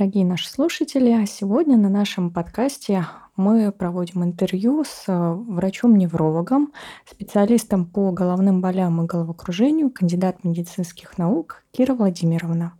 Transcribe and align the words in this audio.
дорогие 0.00 0.24
наши 0.24 0.48
слушатели! 0.48 1.26
Сегодня 1.26 1.76
на 1.76 1.90
нашем 1.90 2.30
подкасте 2.30 3.04
мы 3.36 3.70
проводим 3.70 4.24
интервью 4.24 4.82
с 4.82 5.04
э, 5.06 5.32
врачом-неврологом, 5.34 6.72
специалистом 7.04 7.84
по 7.84 8.10
головным 8.10 8.62
болям 8.62 9.04
и 9.04 9.06
головокружению, 9.06 9.90
кандидат 9.90 10.42
медицинских 10.42 11.18
наук 11.18 11.64
Кира 11.70 11.92
Владимировна. 11.92 12.72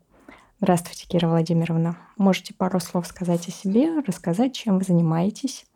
Здравствуйте, 0.62 1.06
Кира 1.06 1.28
Владимировна. 1.28 1.98
Можете 2.16 2.55
пару 2.55 2.80
слов 2.80 3.06
сказать 3.06 3.47
о 3.48 3.50
себе, 3.50 4.00
рассказать, 4.00 4.55
чем 4.55 4.78
вы 4.78 4.84
занимаетесь? 4.87 5.66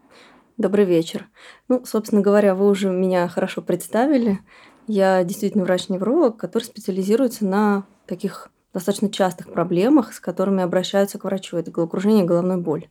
Добрый 0.56 0.86
вечер. 0.86 1.28
Ну, 1.68 1.84
собственно 1.84 2.22
говоря, 2.22 2.54
вы 2.54 2.70
уже 2.70 2.88
меня 2.88 3.28
хорошо 3.28 3.60
представили. 3.60 4.40
Я 4.86 5.22
действительно 5.24 5.64
врач-невролог, 5.64 6.38
который 6.38 6.64
специализируется 6.64 7.44
на 7.44 7.84
таких 8.06 8.50
достаточно 8.74 9.08
частых 9.08 9.50
проблемах, 9.50 10.12
с 10.12 10.20
которыми 10.20 10.62
обращаются 10.62 11.18
к 11.18 11.24
врачу. 11.24 11.56
Это 11.56 11.70
головокружение 11.70 12.24
и 12.24 12.26
головной 12.26 12.58
боль. 12.58 12.88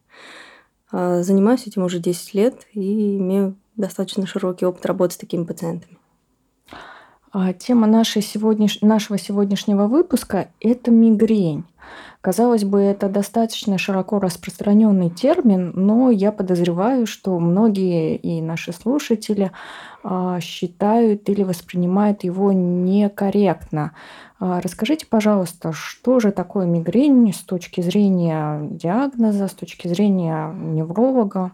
А, 0.92 1.22
занимаюсь 1.22 1.68
этим 1.68 1.84
уже 1.84 2.00
10 2.00 2.34
лет 2.34 2.68
и 2.74 3.18
имею 3.18 3.56
достаточно 3.76 4.26
широкий 4.26 4.66
опыт 4.66 4.86
работы 4.86 5.14
с 5.14 5.18
такими 5.18 5.44
пациентами. 5.44 5.98
А, 7.32 7.52
тема 7.54 7.86
нашей 7.88 8.22
сегодняш... 8.22 8.82
нашего 8.82 9.18
сегодняшнего 9.18 9.88
выпуска– 9.88 10.50
это 10.60 10.92
мигрень. 10.92 11.66
Казалось 12.24 12.64
бы, 12.64 12.80
это 12.80 13.10
достаточно 13.10 13.78
широко 13.78 14.18
распространенный 14.18 15.10
термин, 15.10 15.74
но 15.76 16.10
я 16.10 16.32
подозреваю, 16.32 17.06
что 17.06 17.38
многие 17.38 18.16
и 18.16 18.42
наши 18.42 18.72
слушатели 18.72 19.52
а, 20.06 20.40
считают 20.40 21.28
или 21.28 21.44
воспринимают 21.44 22.24
его 22.24 22.54
некорректно. 22.54 23.92
А, 24.40 24.62
расскажите, 24.62 25.06
пожалуйста, 25.06 25.74
что 25.74 26.22
же 26.22 26.32
такое 26.32 26.66
мигрень 26.66 27.34
с 27.34 27.40
точки 27.40 27.82
зрения 27.82 28.70
диагноза, 28.72 29.50
с 29.50 29.54
точки 29.54 29.90
зрения 29.90 30.50
невролога? 30.54 31.52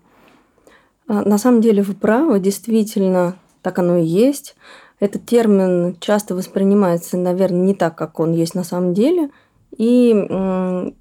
А, 1.08 1.28
на 1.28 1.40
самом 1.40 1.62
деле 1.62 1.82
вы 1.82 1.96
правы, 1.96 2.40
действительно, 2.40 3.38
так 3.64 3.80
оно 3.80 3.98
и 3.98 4.06
есть. 4.06 4.56
Этот 5.00 5.26
термин 5.26 5.98
часто 6.00 6.36
воспринимается, 6.36 7.18
наверное, 7.18 7.62
не 7.62 7.74
так, 7.74 7.96
как 7.96 8.20
он 8.20 8.34
есть 8.34 8.54
на 8.54 8.64
самом 8.64 8.94
деле– 8.94 9.32
и 9.78 10.94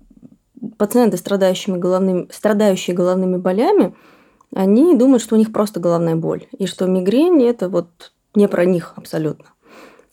пациенты, 0.77 1.16
страдающими 1.16 1.78
головными, 1.78 2.28
страдающие 2.30 2.94
головными 2.94 3.36
болями, 3.36 3.94
они 4.55 4.97
думают, 4.97 5.22
что 5.22 5.34
у 5.34 5.38
них 5.38 5.52
просто 5.52 5.80
головная 5.80 6.16
боль, 6.16 6.47
и 6.58 6.66
что 6.66 6.86
мигрень– 6.86 7.42
это 7.44 7.69
вот 7.69 8.12
не 8.34 8.48
про 8.48 8.64
них 8.64 8.94
абсолютно. 8.97 9.47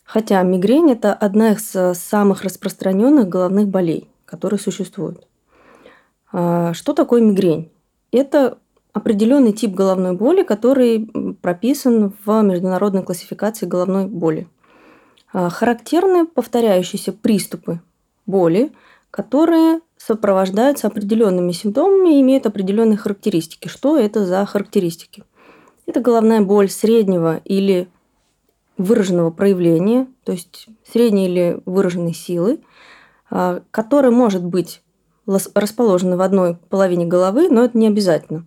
Хотя 0.04 0.42
мигрень– 0.42 0.90
это 0.92 1.14
одна 1.14 1.52
из 1.52 1.98
самых 1.98 2.42
распространенных 2.42 3.28
головных 3.28 3.68
болей, 3.68 4.08
которые 4.24 4.60
существуют. 4.60 5.26
А, 6.32 6.74
что 6.74 6.92
такое 6.92 7.22
мигрень? 7.22 7.72
Это 8.12 8.58
определенный 8.92 9.52
тип 9.52 9.74
головной 9.74 10.12
боли, 10.12 10.42
который 10.42 11.10
прописан 11.42 12.14
в 12.24 12.42
международной 12.42 13.02
классификации 13.02 13.66
головной 13.66 14.06
боли. 14.06 14.48
А, 15.32 15.50
характерны 15.50 16.26
повторяющиеся 16.26 17.12
приступы 17.12 17.80
боли, 18.26 18.72
которые 19.10 19.80
сопровождаются 19.96 20.86
определенными 20.86 21.52
симптомами 21.52 22.16
и 22.16 22.20
имеют 22.20 22.46
определенные 22.46 22.96
характеристики. 22.96 23.68
Что 23.68 23.98
это 23.98 24.26
за 24.26 24.44
характеристики? 24.44 25.24
Это 25.86 26.00
головная 26.00 26.42
боль 26.42 26.68
среднего 26.68 27.40
или 27.44 27.88
выраженного 28.76 29.30
проявления, 29.30 30.06
то 30.24 30.32
есть 30.32 30.66
средней 30.90 31.26
или 31.26 31.60
выраженной 31.64 32.12
силы, 32.12 32.60
а, 33.30 33.62
которая 33.70 34.10
может 34.10 34.44
быть 34.44 34.82
расположена 35.26 36.16
в 36.16 36.20
одной 36.20 36.56
половине 36.68 37.06
головы, 37.06 37.48
но 37.48 37.64
это 37.64 37.76
не 37.78 37.88
обязательно. 37.88 38.46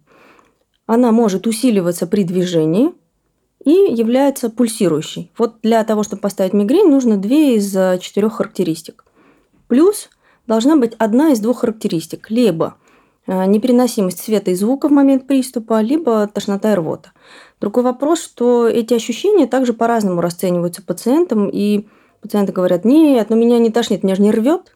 Она 0.86 1.12
может 1.12 1.46
усиливаться 1.46 2.08
при 2.08 2.24
движении 2.24 2.94
и 3.66 3.72
является 3.72 4.50
пульсирующей. 4.50 5.32
Вот 5.38 5.56
для 5.62 5.84
того, 5.84 6.04
чтобы 6.04 6.22
поставить 6.22 6.54
мигрень, 6.54 6.90
нужно 6.90 7.18
две 7.18 7.56
из 7.56 7.76
а, 7.76 7.98
четырех 7.98 8.34
характеристик. 8.34 9.04
Плюс 9.70 10.10
должна 10.48 10.76
быть 10.76 10.96
одна 10.98 11.30
из 11.32 11.40
двух 11.40 11.60
характеристик. 11.60 12.30
Либо 12.30 12.76
э, 13.28 13.46
непереносимость 13.46 14.20
света 14.20 14.52
и 14.52 14.56
звука 14.56 14.90
в 14.90 14.92
момент 14.92 15.28
приступа, 15.28 15.80
либо 15.80 16.28
тошнота 16.28 16.74
и 16.74 16.76
рвота. 16.76 17.12
Другой 17.62 17.84
вопрос, 17.84 18.22
что 18.22 18.68
эти 18.68 18.96
ощущения 18.96 19.46
также 19.46 19.74
по-разному 19.74 20.22
расцениваются 20.22 20.82
пациентом, 20.82 21.48
и 21.48 21.88
пациенты 22.20 22.52
говорят, 22.52 22.84
нет, 22.84 23.30
но 23.30 23.36
ну 23.36 23.44
меня 23.44 23.60
не 23.60 23.70
тошнит, 23.70 24.04
меня 24.04 24.16
же 24.16 24.24
не 24.24 24.32
рвет. 24.32 24.76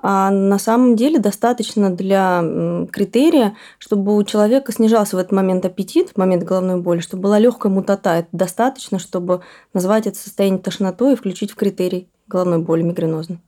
А 0.00 0.30
на 0.30 0.58
самом 0.58 0.94
деле 0.94 1.18
достаточно 1.18 1.90
для 1.90 2.44
критерия, 2.92 3.56
чтобы 3.78 4.14
у 4.14 4.22
человека 4.22 4.72
снижался 4.72 5.16
в 5.16 5.18
этот 5.18 5.32
момент 5.32 5.64
аппетит, 5.64 6.10
в 6.10 6.18
момент 6.18 6.44
головной 6.44 6.80
боли, 6.80 7.00
чтобы 7.00 7.24
была 7.24 7.38
легкая 7.38 7.72
мутата. 7.72 8.10
Это 8.10 8.28
достаточно, 8.32 8.98
чтобы 8.98 9.40
назвать 9.72 10.06
это 10.06 10.18
состояние 10.18 10.60
тошнотой 10.60 11.14
и 11.14 11.16
включить 11.16 11.50
в 11.50 11.56
критерий 11.56 12.08
головной 12.28 12.58
боли 12.58 12.82
мигренозной. 12.82 13.40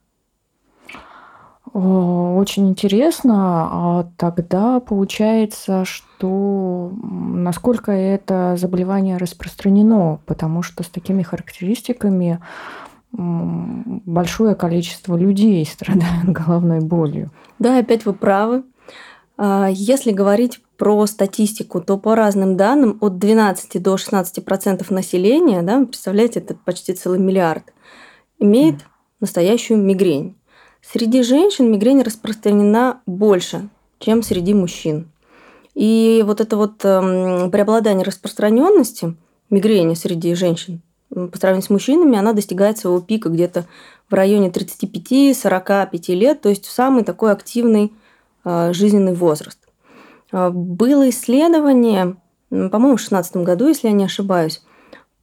Очень 1.73 2.69
интересно. 2.69 3.69
А 3.71 4.07
тогда 4.17 4.79
получается, 4.81 5.85
что 5.85 6.91
насколько 7.01 7.91
это 7.91 8.55
заболевание 8.57 9.17
распространено, 9.17 10.19
потому 10.25 10.63
что 10.63 10.83
с 10.83 10.87
такими 10.87 11.23
характеристиками 11.23 12.39
большое 13.13 14.55
количество 14.55 15.15
людей 15.15 15.65
страдают 15.71 16.29
головной 16.29 16.79
болью. 16.79 17.31
Да, 17.59 17.77
опять 17.77 18.05
вы 18.05 18.13
правы. 18.13 18.63
А, 19.37 19.69
если 19.71 20.11
говорить 20.11 20.61
про 20.77 21.05
статистику, 21.05 21.81
то 21.81 21.97
по 21.97 22.15
разным 22.15 22.57
данным 22.57 22.97
от 23.01 23.17
12 23.17 23.81
до 23.81 23.97
16 23.97 24.43
процентов 24.43 24.91
населения, 24.91 25.61
да, 25.61 25.85
представляете, 25.85 26.39
это 26.39 26.55
почти 26.55 26.93
целый 26.93 27.19
миллиард, 27.19 27.73
имеет 28.39 28.85
настоящую 29.19 29.79
мигрень. 29.79 30.35
Среди 30.81 31.23
женщин 31.23 31.71
мигрень 31.71 32.01
распространена 32.01 33.01
больше, 33.05 33.69
чем 33.99 34.23
среди 34.23 34.53
мужчин. 34.53 35.09
И 35.73 36.23
вот 36.25 36.41
это 36.41 36.57
вот 36.57 36.83
эм, 36.83 37.49
преобладание 37.51 38.03
распространенности 38.03 39.15
мигрени 39.49 39.93
среди 39.93 40.33
женщин 40.35 40.81
по 41.11 41.37
сравнению 41.37 41.65
с 41.65 41.69
мужчинами, 41.69 42.17
она 42.17 42.33
достигает 42.33 42.77
своего 42.77 43.01
пика 43.01 43.29
где-то 43.29 43.65
в 44.09 44.13
районе 44.13 44.49
35-45 44.49 46.15
лет, 46.15 46.41
то 46.41 46.49
есть 46.49 46.65
в 46.65 46.71
самый 46.71 47.03
такой 47.03 47.31
активный 47.31 47.93
э, 48.45 48.73
жизненный 48.73 49.13
возраст. 49.13 49.59
Э, 50.31 50.49
было 50.49 51.09
исследование, 51.09 52.15
по-моему, 52.49 52.95
в 52.95 53.03
2016 53.03 53.37
году, 53.37 53.67
если 53.67 53.87
я 53.87 53.93
не 53.93 54.05
ошибаюсь, 54.05 54.63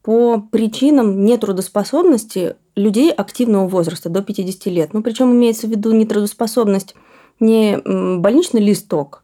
по 0.03 0.41
причинам 0.41 1.25
нетрудоспособности 1.25 2.57
людей 2.79 3.11
активного 3.13 3.69
возраста 3.69 4.09
до 4.09 4.23
50 4.23 4.67
лет. 4.67 4.95
Ну, 4.95 5.03
причем 5.03 5.33
имеется 5.33 5.67
в 5.67 5.71
виду 5.71 5.93
нетрудоспособность 5.93 6.95
не 7.41 7.79
больничный 8.19 8.61
листок, 8.61 9.23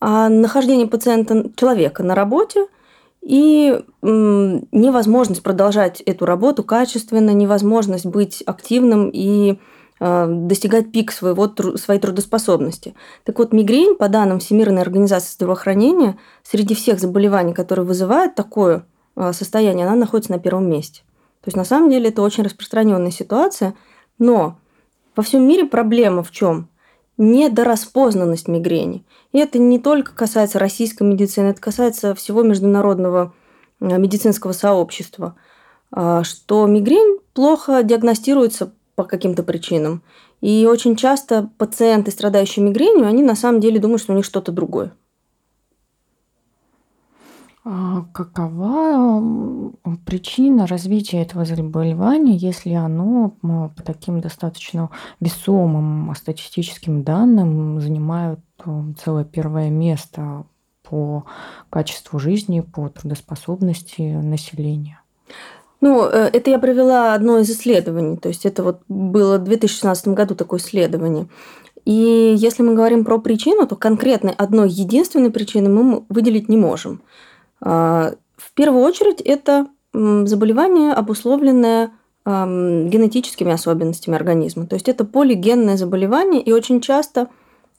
а 0.00 0.28
нахождение 0.28 0.86
пациента, 0.86 1.50
человека 1.56 2.02
на 2.02 2.14
работе 2.14 2.66
и 3.22 3.80
невозможность 4.00 5.42
продолжать 5.42 6.00
эту 6.02 6.24
работу 6.24 6.62
качественно, 6.62 7.30
невозможность 7.30 8.06
быть 8.06 8.42
активным 8.46 9.10
и 9.12 9.58
а, 10.00 10.26
достигать 10.26 10.92
пик 10.92 11.10
своего, 11.10 11.52
своей 11.76 12.00
трудоспособности. 12.00 12.94
Так 13.24 13.38
вот, 13.38 13.52
мигрень, 13.52 13.96
по 13.96 14.08
данным 14.08 14.38
Всемирной 14.38 14.82
организации 14.82 15.32
здравоохранения, 15.34 16.16
среди 16.44 16.74
всех 16.74 17.00
заболеваний, 17.00 17.52
которые 17.52 17.84
вызывают 17.84 18.36
такое 18.36 18.84
а, 19.16 19.32
состояние, 19.32 19.86
она 19.86 19.96
находится 19.96 20.32
на 20.32 20.38
первом 20.38 20.70
месте. 20.70 21.02
То 21.48 21.50
есть 21.50 21.56
на 21.56 21.64
самом 21.64 21.88
деле 21.88 22.10
это 22.10 22.20
очень 22.20 22.44
распространенная 22.44 23.10
ситуация, 23.10 23.74
но 24.18 24.58
во 25.16 25.22
всем 25.22 25.48
мире 25.48 25.64
проблема 25.64 26.22
в 26.22 26.30
чем? 26.30 26.68
Недораспознанность 27.16 28.48
мигрени. 28.48 29.06
И 29.32 29.38
это 29.38 29.58
не 29.58 29.78
только 29.78 30.14
касается 30.14 30.58
российской 30.58 31.04
медицины, 31.04 31.46
это 31.46 31.60
касается 31.62 32.14
всего 32.14 32.42
международного 32.42 33.32
а, 33.80 33.96
медицинского 33.96 34.52
сообщества, 34.52 35.36
а, 35.90 36.22
что 36.22 36.66
мигрень 36.66 37.18
плохо 37.32 37.82
диагностируется 37.82 38.74
по 38.94 39.04
каким-то 39.04 39.42
причинам. 39.42 40.02
И 40.42 40.68
очень 40.70 40.96
часто 40.96 41.48
пациенты, 41.56 42.10
страдающие 42.10 42.62
мигренью, 42.62 43.06
они 43.06 43.22
на 43.22 43.36
самом 43.36 43.60
деле 43.60 43.80
думают, 43.80 44.02
что 44.02 44.12
у 44.12 44.16
них 44.16 44.26
что-то 44.26 44.52
другое. 44.52 44.92
А 47.70 48.06
какова 48.14 49.22
причина 50.06 50.66
развития 50.66 51.20
этого 51.20 51.44
заболевания, 51.44 52.34
если 52.34 52.72
оно 52.72 53.34
по 53.42 53.82
таким 53.84 54.22
достаточно 54.22 54.88
весомым 55.20 56.14
статистическим 56.16 57.02
данным 57.02 57.78
занимает 57.82 58.38
целое 59.04 59.24
первое 59.24 59.68
место 59.68 60.46
по 60.82 61.26
качеству 61.68 62.18
жизни, 62.18 62.60
по 62.60 62.88
трудоспособности 62.88 64.00
населения? 64.00 65.02
Ну, 65.82 66.06
э, 66.06 66.30
это 66.32 66.48
я 66.48 66.58
провела 66.58 67.12
одно 67.12 67.36
из 67.38 67.50
исследований. 67.50 68.16
То 68.16 68.30
есть 68.30 68.46
это 68.46 68.62
вот 68.62 68.80
было 68.88 69.36
в 69.36 69.44
2016 69.44 70.08
году 70.08 70.34
такое 70.34 70.58
исследование. 70.58 71.28
И 71.84 72.34
если 72.34 72.62
мы 72.62 72.74
говорим 72.74 73.04
про 73.04 73.18
причину, 73.18 73.66
то 73.66 73.76
конкретной 73.76 74.32
одной 74.32 74.70
единственной 74.70 75.30
причины 75.30 75.68
мы 75.68 76.04
выделить 76.08 76.48
не 76.48 76.56
можем. 76.56 77.02
А, 77.60 78.12
в 78.36 78.52
первую 78.54 78.82
очередь 78.82 79.20
это 79.20 79.68
заболевание, 79.92 80.92
обусловленное 80.92 81.92
генетическими 82.24 83.52
особенностями 83.52 84.16
организма. 84.16 84.66
То 84.66 84.74
есть 84.74 84.88
это 84.88 85.06
полигенное 85.06 85.78
заболевание, 85.78 86.42
и 86.42 86.52
очень 86.52 86.82
часто, 86.82 87.28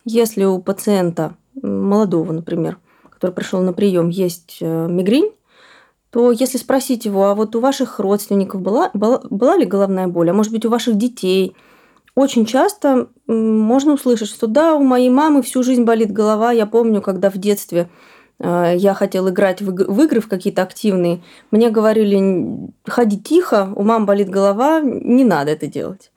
если 0.05 0.43
у 0.43 0.59
пациента 0.59 1.35
молодого, 1.61 2.31
например, 2.31 2.79
который 3.09 3.31
пришел 3.31 3.61
на 3.61 3.73
прием, 3.73 4.09
есть 4.09 4.57
э, 4.61 4.87
мигрень, 4.87 5.33
то 6.09 6.31
если 6.31 6.57
спросить 6.57 7.05
его, 7.05 7.25
а 7.25 7.35
вот 7.35 7.55
у 7.55 7.59
ваших 7.59 7.99
родственников 7.99 8.61
была, 8.61 8.89
была, 8.93 9.21
была 9.29 9.57
ли 9.57 9.65
головная 9.65 10.07
боль, 10.07 10.31
а 10.31 10.33
может 10.33 10.51
быть 10.51 10.65
у 10.65 10.69
ваших 10.69 10.97
детей, 10.97 11.55
очень 12.15 12.45
часто 12.45 13.09
можно 13.27 13.93
услышать, 13.93 14.29
что 14.29 14.47
да, 14.47 14.73
у 14.73 14.83
моей 14.83 15.09
мамы 15.09 15.43
всю 15.43 15.63
жизнь 15.63 15.83
болит 15.83 16.11
голова. 16.11 16.51
Я 16.51 16.65
помню, 16.65 17.01
когда 17.01 17.29
в 17.29 17.37
детстве 17.37 17.89
я 18.41 18.94
хотел 18.94 19.30
играть 19.30 19.62
в 19.62 20.01
игры 20.01 20.21
в 20.21 20.30
какие-то 20.30 20.62
активные, 20.62 21.21
мне 21.51 21.69
говорили, 21.69 22.71
ходи 22.86 23.19
тихо, 23.19 23.71
у 23.75 23.83
мамы 23.83 24.06
болит 24.06 24.30
голова, 24.30 24.80
не 24.81 25.25
надо 25.25 25.51
это 25.51 25.68
делать. 25.68 26.12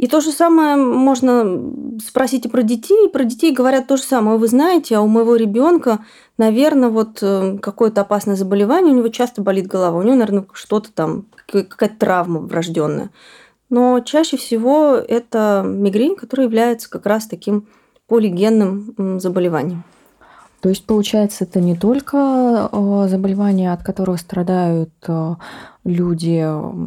И 0.00 0.06
то 0.06 0.22
же 0.22 0.32
самое 0.32 0.76
можно 0.76 1.98
спросить 2.02 2.46
и 2.46 2.48
про 2.48 2.62
детей. 2.62 3.10
Про 3.10 3.24
детей 3.24 3.52
говорят 3.52 3.86
то 3.86 3.98
же 3.98 4.02
самое. 4.02 4.38
Вы 4.38 4.48
знаете, 4.48 4.96
а 4.96 5.02
у 5.02 5.06
моего 5.06 5.36
ребенка, 5.36 6.06
наверное, 6.38 6.88
вот 6.88 7.18
э, 7.20 7.58
какое-то 7.60 8.00
опасное 8.00 8.34
заболевание, 8.34 8.94
у 8.94 8.96
него 8.96 9.08
часто 9.08 9.42
болит 9.42 9.66
голова, 9.66 9.98
у 9.98 10.02
него, 10.02 10.14
наверное, 10.14 10.46
что-то 10.54 10.90
там, 10.90 11.26
какая-то 11.46 11.96
травма 11.98 12.40
врожденная. 12.40 13.10
Но 13.68 14.00
чаще 14.00 14.38
всего 14.38 14.94
это 14.94 15.62
мигрень, 15.66 16.16
которая 16.16 16.46
является 16.46 16.88
как 16.88 17.04
раз 17.04 17.26
таким 17.26 17.68
полигенным 18.06 19.20
заболеванием. 19.20 19.84
То 20.60 20.68
есть, 20.68 20.84
получается, 20.84 21.44
это 21.44 21.58
не 21.60 21.74
только 21.74 22.68
э, 22.70 23.06
заболевания, 23.08 23.72
от 23.72 23.82
которого 23.82 24.16
страдают 24.16 24.90
э, 25.08 25.34
люди 25.84 26.46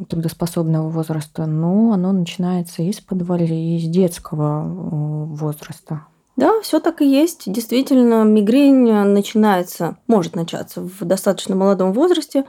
трудоспособного 0.09 0.89
возраста, 0.89 1.47
но 1.47 1.93
оно 1.93 2.11
начинается 2.11 2.83
из 2.83 3.01
подвали, 3.01 3.45
из 3.45 3.89
детского 3.89 4.63
э, 4.63 5.25
возраста. 5.35 6.05
Да, 6.35 6.61
все 6.61 6.79
так 6.79 7.01
и 7.01 7.09
есть. 7.09 7.51
Действительно, 7.51 8.23
мигрень 8.23 8.91
начинается, 8.91 9.97
может 10.07 10.35
начаться 10.35 10.81
в 10.81 11.03
достаточно 11.03 11.55
молодом 11.55 11.93
возрасте 11.93 12.45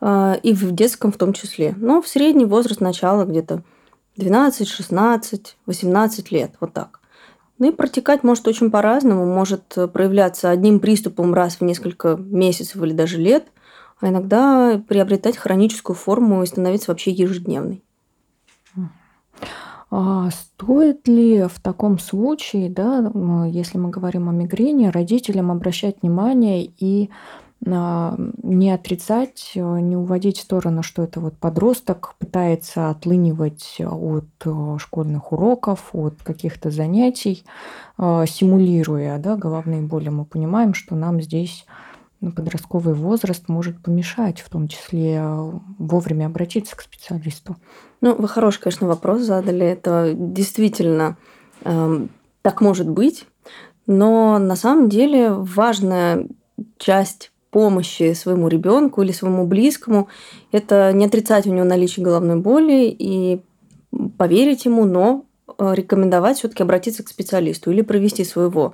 и 0.00 0.52
в 0.52 0.72
детском 0.72 1.12
в 1.12 1.16
том 1.16 1.32
числе. 1.32 1.76
Но 1.76 2.02
в 2.02 2.08
средний 2.08 2.46
возраст 2.46 2.80
начала 2.80 3.24
где-то 3.24 3.62
12, 4.16 4.66
16, 4.66 5.56
18 5.66 6.32
лет, 6.32 6.54
вот 6.58 6.72
так. 6.72 7.01
Ну 7.62 7.68
и 7.68 7.70
протекать 7.72 8.24
может 8.24 8.48
очень 8.48 8.72
по-разному, 8.72 9.24
может 9.24 9.78
э, 9.78 9.86
проявляться 9.86 10.50
одним 10.50 10.80
приступом 10.80 11.32
раз 11.32 11.58
в 11.58 11.60
несколько 11.60 12.16
месяцев 12.16 12.82
или 12.82 12.92
даже 12.92 13.18
лет, 13.18 13.52
а 14.00 14.08
иногда 14.08 14.82
приобретать 14.88 15.36
хроническую 15.36 15.94
форму 15.94 16.42
и 16.42 16.46
становиться 16.46 16.90
вообще 16.90 17.12
ежедневной. 17.12 17.84
А 19.92 20.30
стоит 20.30 21.06
ли 21.06 21.44
в 21.44 21.60
таком 21.60 22.00
случае, 22.00 22.68
да, 22.68 23.12
если 23.46 23.78
мы 23.78 23.90
говорим 23.90 24.28
о 24.28 24.32
мигрени, 24.32 24.88
родителям 24.88 25.52
обращать 25.52 26.02
внимание 26.02 26.64
и 26.64 27.10
не 27.64 28.70
отрицать, 28.70 29.52
э, 29.54 29.60
не 29.60 29.96
уводить 29.96 30.38
в 30.38 30.42
сторону, 30.42 30.82
что 30.82 31.02
это 31.02 31.20
вот 31.20 31.36
подросток 31.38 32.16
пытается 32.18 32.90
отлынивать 32.90 33.76
от 33.80 34.24
э, 34.44 34.76
школьных 34.78 35.32
уроков, 35.32 35.90
от 35.92 36.20
каких-то 36.22 36.70
занятий, 36.70 37.44
э, 37.98 38.24
симулируя 38.26 39.18
да, 39.18 39.36
головные 39.36 39.82
боли. 39.82 40.08
Мы 40.08 40.24
понимаем, 40.24 40.74
что 40.74 40.96
нам 40.96 41.20
здесь 41.20 41.64
ну, 42.20 42.32
подростковый 42.32 42.94
возраст 42.94 43.48
может 43.48 43.80
помешать, 43.80 44.40
в 44.40 44.48
том 44.48 44.66
числе 44.68 45.22
вовремя 45.78 46.26
обратиться 46.26 46.76
к 46.76 46.82
специалисту. 46.82 47.56
Ну, 48.00 48.14
вы 48.14 48.26
хороший, 48.26 48.60
конечно, 48.60 48.88
вопрос 48.88 49.22
задали. 49.22 49.66
Это 49.66 50.14
действительно 50.16 51.16
э, 51.64 52.06
так 52.42 52.60
может 52.60 52.88
быть, 52.88 53.26
но 53.86 54.38
на 54.38 54.56
самом 54.56 54.88
деле 54.88 55.32
важная 55.32 56.26
часть 56.78 57.31
помощи 57.52 58.14
своему 58.14 58.48
ребенку 58.48 59.02
или 59.02 59.12
своему 59.12 59.46
близкому, 59.46 60.08
это 60.50 60.92
не 60.92 61.04
отрицать 61.04 61.46
у 61.46 61.52
него 61.52 61.64
наличие 61.64 62.04
головной 62.04 62.36
боли 62.36 62.96
и 62.98 63.42
поверить 64.16 64.64
ему, 64.64 64.86
но 64.86 65.26
э, 65.58 65.72
рекомендовать 65.74 66.38
все-таки 66.38 66.62
обратиться 66.62 67.04
к 67.04 67.08
специалисту 67.08 67.70
или 67.70 67.82
провести 67.82 68.24
своего 68.24 68.72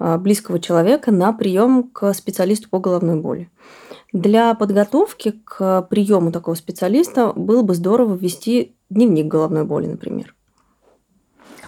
э, 0.00 0.18
близкого 0.18 0.58
человека 0.58 1.12
на 1.12 1.32
прием 1.32 1.84
к 1.84 2.12
специалисту 2.14 2.68
по 2.68 2.80
головной 2.80 3.20
боли. 3.20 3.48
Для 4.12 4.54
подготовки 4.54 5.40
к 5.44 5.82
приему 5.82 6.32
такого 6.32 6.56
специалиста 6.56 7.32
было 7.32 7.62
бы 7.62 7.74
здорово 7.74 8.16
ввести 8.16 8.74
дневник 8.90 9.26
головной 9.26 9.64
боли, 9.64 9.86
например. 9.86 10.34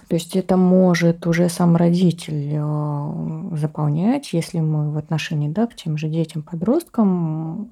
То 0.09 0.15
есть 0.15 0.37
это 0.37 0.57
может 0.57 1.27
уже 1.27 1.51
сам 1.51 1.77
родитель 1.77 2.55
э, 2.55 3.57
заполнять, 3.57 4.33
если 4.33 4.61
мы 4.61 4.91
в 4.91 4.97
отношении 4.97 5.51
да, 5.51 5.67
к 5.67 5.75
тем 5.75 5.99
же 5.99 6.09
детям, 6.09 6.43
подросткам, 6.43 7.71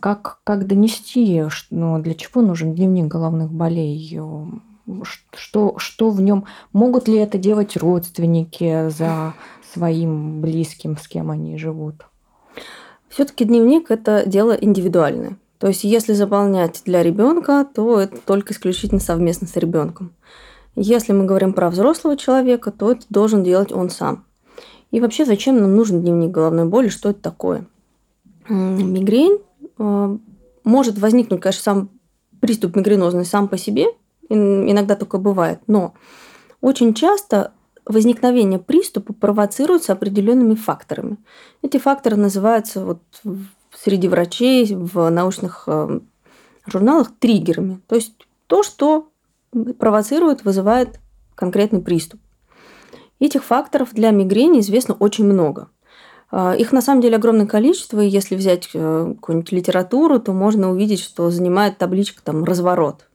как, 0.00 0.38
как 0.44 0.66
донести, 0.66 1.42
ну, 1.70 1.98
для 2.00 2.14
чего 2.14 2.42
нужен 2.42 2.74
дневник 2.74 3.08
головных 3.08 3.50
болей, 3.50 4.20
что, 5.34 5.78
что 5.78 6.10
в 6.10 6.20
нем, 6.20 6.44
могут 6.72 7.08
ли 7.08 7.16
это 7.16 7.38
делать 7.38 7.76
родственники 7.76 8.88
за 8.88 9.34
своим 9.72 10.40
близким, 10.40 10.96
с 10.96 11.08
кем 11.08 11.30
они 11.30 11.58
живут? 11.58 12.06
Все-таки 13.08 13.44
дневник 13.44 13.90
это 13.90 14.22
дело 14.26 14.52
индивидуальное. 14.52 15.38
То 15.58 15.66
есть, 15.66 15.82
если 15.82 16.12
заполнять 16.12 16.82
для 16.84 17.02
ребенка, 17.02 17.66
то 17.74 18.00
это 18.00 18.16
только 18.18 18.52
исключительно 18.52 19.00
совместно 19.00 19.48
с 19.48 19.56
ребенком. 19.56 20.12
Если 20.80 21.12
мы 21.12 21.24
говорим 21.24 21.52
про 21.52 21.70
взрослого 21.70 22.16
человека, 22.16 22.70
то 22.70 22.92
это 22.92 23.04
должен 23.10 23.42
делать 23.42 23.72
он 23.72 23.90
сам. 23.90 24.24
И 24.92 25.00
вообще, 25.00 25.24
зачем 25.24 25.60
нам 25.60 25.74
нужен 25.74 26.02
дневник 26.02 26.30
головной 26.30 26.66
боли, 26.66 26.88
что 26.88 27.10
это 27.10 27.20
такое? 27.20 27.66
Мигрень 28.48 29.40
э, 29.78 30.18
может 30.62 30.98
возникнуть, 30.98 31.40
конечно, 31.40 31.62
сам 31.62 31.88
приступ 32.40 32.76
мигренозный 32.76 33.24
сам 33.24 33.48
по 33.48 33.58
себе, 33.58 33.86
иногда 34.28 34.94
только 34.94 35.18
бывает, 35.18 35.60
но 35.66 35.94
очень 36.60 36.94
часто 36.94 37.52
возникновение 37.84 38.60
приступа 38.60 39.12
провоцируется 39.12 39.92
определенными 39.92 40.54
факторами. 40.54 41.16
Эти 41.62 41.78
факторы 41.78 42.16
называются 42.16 42.84
вот 42.84 43.00
среди 43.74 44.08
врачей 44.08 44.74
в 44.74 45.08
научных 45.10 45.64
э, 45.66 46.00
журналах 46.66 47.12
триггерами. 47.18 47.80
То 47.88 47.96
есть 47.96 48.14
то, 48.46 48.62
что 48.62 49.08
провоцирует, 49.78 50.44
вызывает 50.44 51.00
конкретный 51.34 51.80
приступ. 51.80 52.20
Этих 53.20 53.44
факторов 53.44 53.92
для 53.92 54.10
мигрени 54.10 54.60
известно 54.60 54.94
очень 54.94 55.24
много. 55.24 55.70
А, 56.30 56.54
их 56.54 56.72
на 56.72 56.82
самом 56.82 57.00
деле 57.00 57.16
огромное 57.16 57.46
количество, 57.46 58.00
и 58.00 58.08
если 58.08 58.36
взять 58.36 58.70
э, 58.74 59.14
какую-нибудь 59.14 59.52
литературу, 59.52 60.20
то 60.20 60.32
можно 60.32 60.70
увидеть, 60.70 61.00
что 61.00 61.30
занимает 61.30 61.78
табличка 61.78 62.22
там 62.22 62.44
разворот 62.44 63.08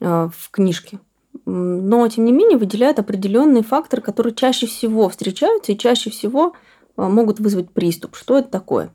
э, 0.00 0.28
в 0.34 0.50
книжке. 0.50 0.98
Но, 1.44 2.08
тем 2.08 2.24
не 2.24 2.32
менее, 2.32 2.58
выделяют 2.58 2.98
определенные 2.98 3.62
факторы, 3.62 4.02
которые 4.02 4.34
чаще 4.34 4.66
всего 4.66 5.08
встречаются 5.08 5.72
и 5.72 5.78
чаще 5.78 6.10
всего 6.10 6.54
э, 6.96 7.02
могут 7.02 7.40
вызвать 7.40 7.70
приступ. 7.70 8.16
Что 8.16 8.38
это 8.38 8.48
такое? 8.48 8.90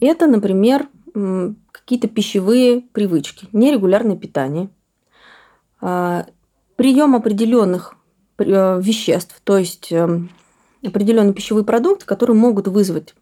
Это, 0.00 0.26
например, 0.26 0.88
какие-то 1.72 2.08
пищевые 2.08 2.82
привычки, 2.92 3.48
нерегулярное 3.52 4.16
питание, 4.16 4.68
прием 6.76 7.14
определенных 7.14 7.96
э, 8.38 8.80
веществ, 8.80 9.40
то 9.42 9.58
есть 9.58 9.90
эм, 9.90 10.30
определенные 10.84 11.34
пищевые 11.34 11.64
продукты, 11.64 12.04
которые 12.04 12.36
могут 12.36 12.68
вызвать 12.68 13.14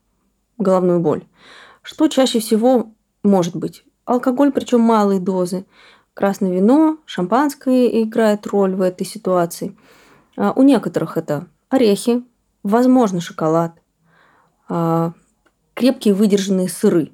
головную 0.59 1.01
боль. 1.01 1.25
Что 1.83 2.09
чаще 2.09 2.41
всего 2.41 2.93
может 3.23 3.57
быть? 3.57 3.85
Алкоголь, 4.05 4.53
причем 4.53 4.81
малые 4.81 5.21
дозы, 5.21 5.65
красное 6.13 6.53
вино, 6.53 6.99
шампанское 7.07 8.03
играет 8.03 8.47
роль 8.47 8.75
в 8.75 8.83
этой 8.83 9.07
ситуации. 9.07 9.77
А, 10.37 10.53
у 10.55 10.63
некоторых 10.63 11.17
это 11.17 11.47
орехи, 11.71 12.25
возможно, 12.63 13.21
шоколад, 13.21 13.81
а, 14.69 15.13
крепкие 15.75 16.15
выдержанные 16.15 16.69
сыры. 16.69 17.13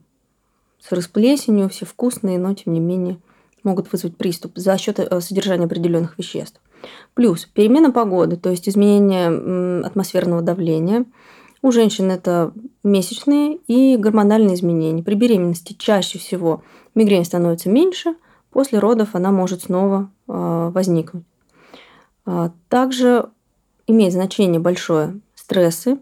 Сыры 0.80 1.02
с 1.02 1.08
плесенью, 1.08 1.68
все 1.68 1.84
вкусные, 1.84 2.38
но 2.38 2.54
тем 2.54 2.72
не 2.72 2.80
менее– 2.80 3.18
могут 3.64 3.90
вызвать 3.92 4.16
приступ 4.16 4.52
за 4.56 4.76
счет 4.78 4.98
э, 4.98 5.20
содержания 5.20 5.66
определенных 5.66 6.18
веществ. 6.18 6.60
Плюс 7.14 7.44
перемена 7.44 7.90
погоды, 7.90 8.36
то 8.36 8.50
есть 8.50 8.68
изменение 8.68 9.84
атмосферного 9.84 10.42
давления. 10.42 11.04
У 11.62 11.72
женщин 11.72 12.10
это 12.10 12.52
месячные 12.82 13.58
и 13.66 13.96
гормональные 13.96 14.54
изменения. 14.54 15.02
При 15.02 15.14
беременности 15.14 15.74
чаще 15.78 16.18
всего 16.18 16.62
мигрень 16.94 17.24
становится 17.24 17.68
меньше, 17.68 18.14
после 18.50 18.78
родов 18.78 19.14
она 19.14 19.30
может 19.30 19.64
снова 19.64 20.10
э, 20.26 20.70
возникнуть. 20.72 21.24
А, 22.24 22.52
также 22.68 23.28
имеет 23.86 24.12
значение 24.12 24.60
большое 24.60 25.20
стрессы, 25.34 25.98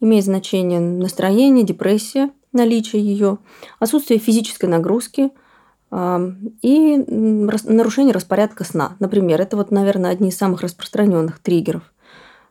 имеет 0.00 0.24
значение 0.24 0.80
настроение, 0.80 1.64
депрессия, 1.64 2.30
наличие 2.52 3.02
ее, 3.02 3.38
отсутствие 3.78 4.20
физической 4.20 4.66
нагрузки 4.66 5.30
и 5.92 7.04
нарушение 7.06 8.14
распорядка 8.14 8.64
сна. 8.64 8.96
Например, 8.98 9.40
это 9.40 9.58
вот, 9.58 9.70
наверное, 9.70 10.10
одни 10.10 10.30
из 10.30 10.38
самых 10.38 10.62
распространенных 10.62 11.38
триггеров. 11.38 11.82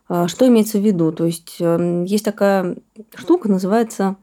А, 0.07 0.27
что 0.27 0.48
имеется 0.48 0.77
в 0.77 0.81
виду? 0.81 1.12
То 1.12 1.25
есть 1.25 1.60
есть 1.60 2.24
такая 2.24 2.75
штука, 3.15 3.50
называется 3.50 4.15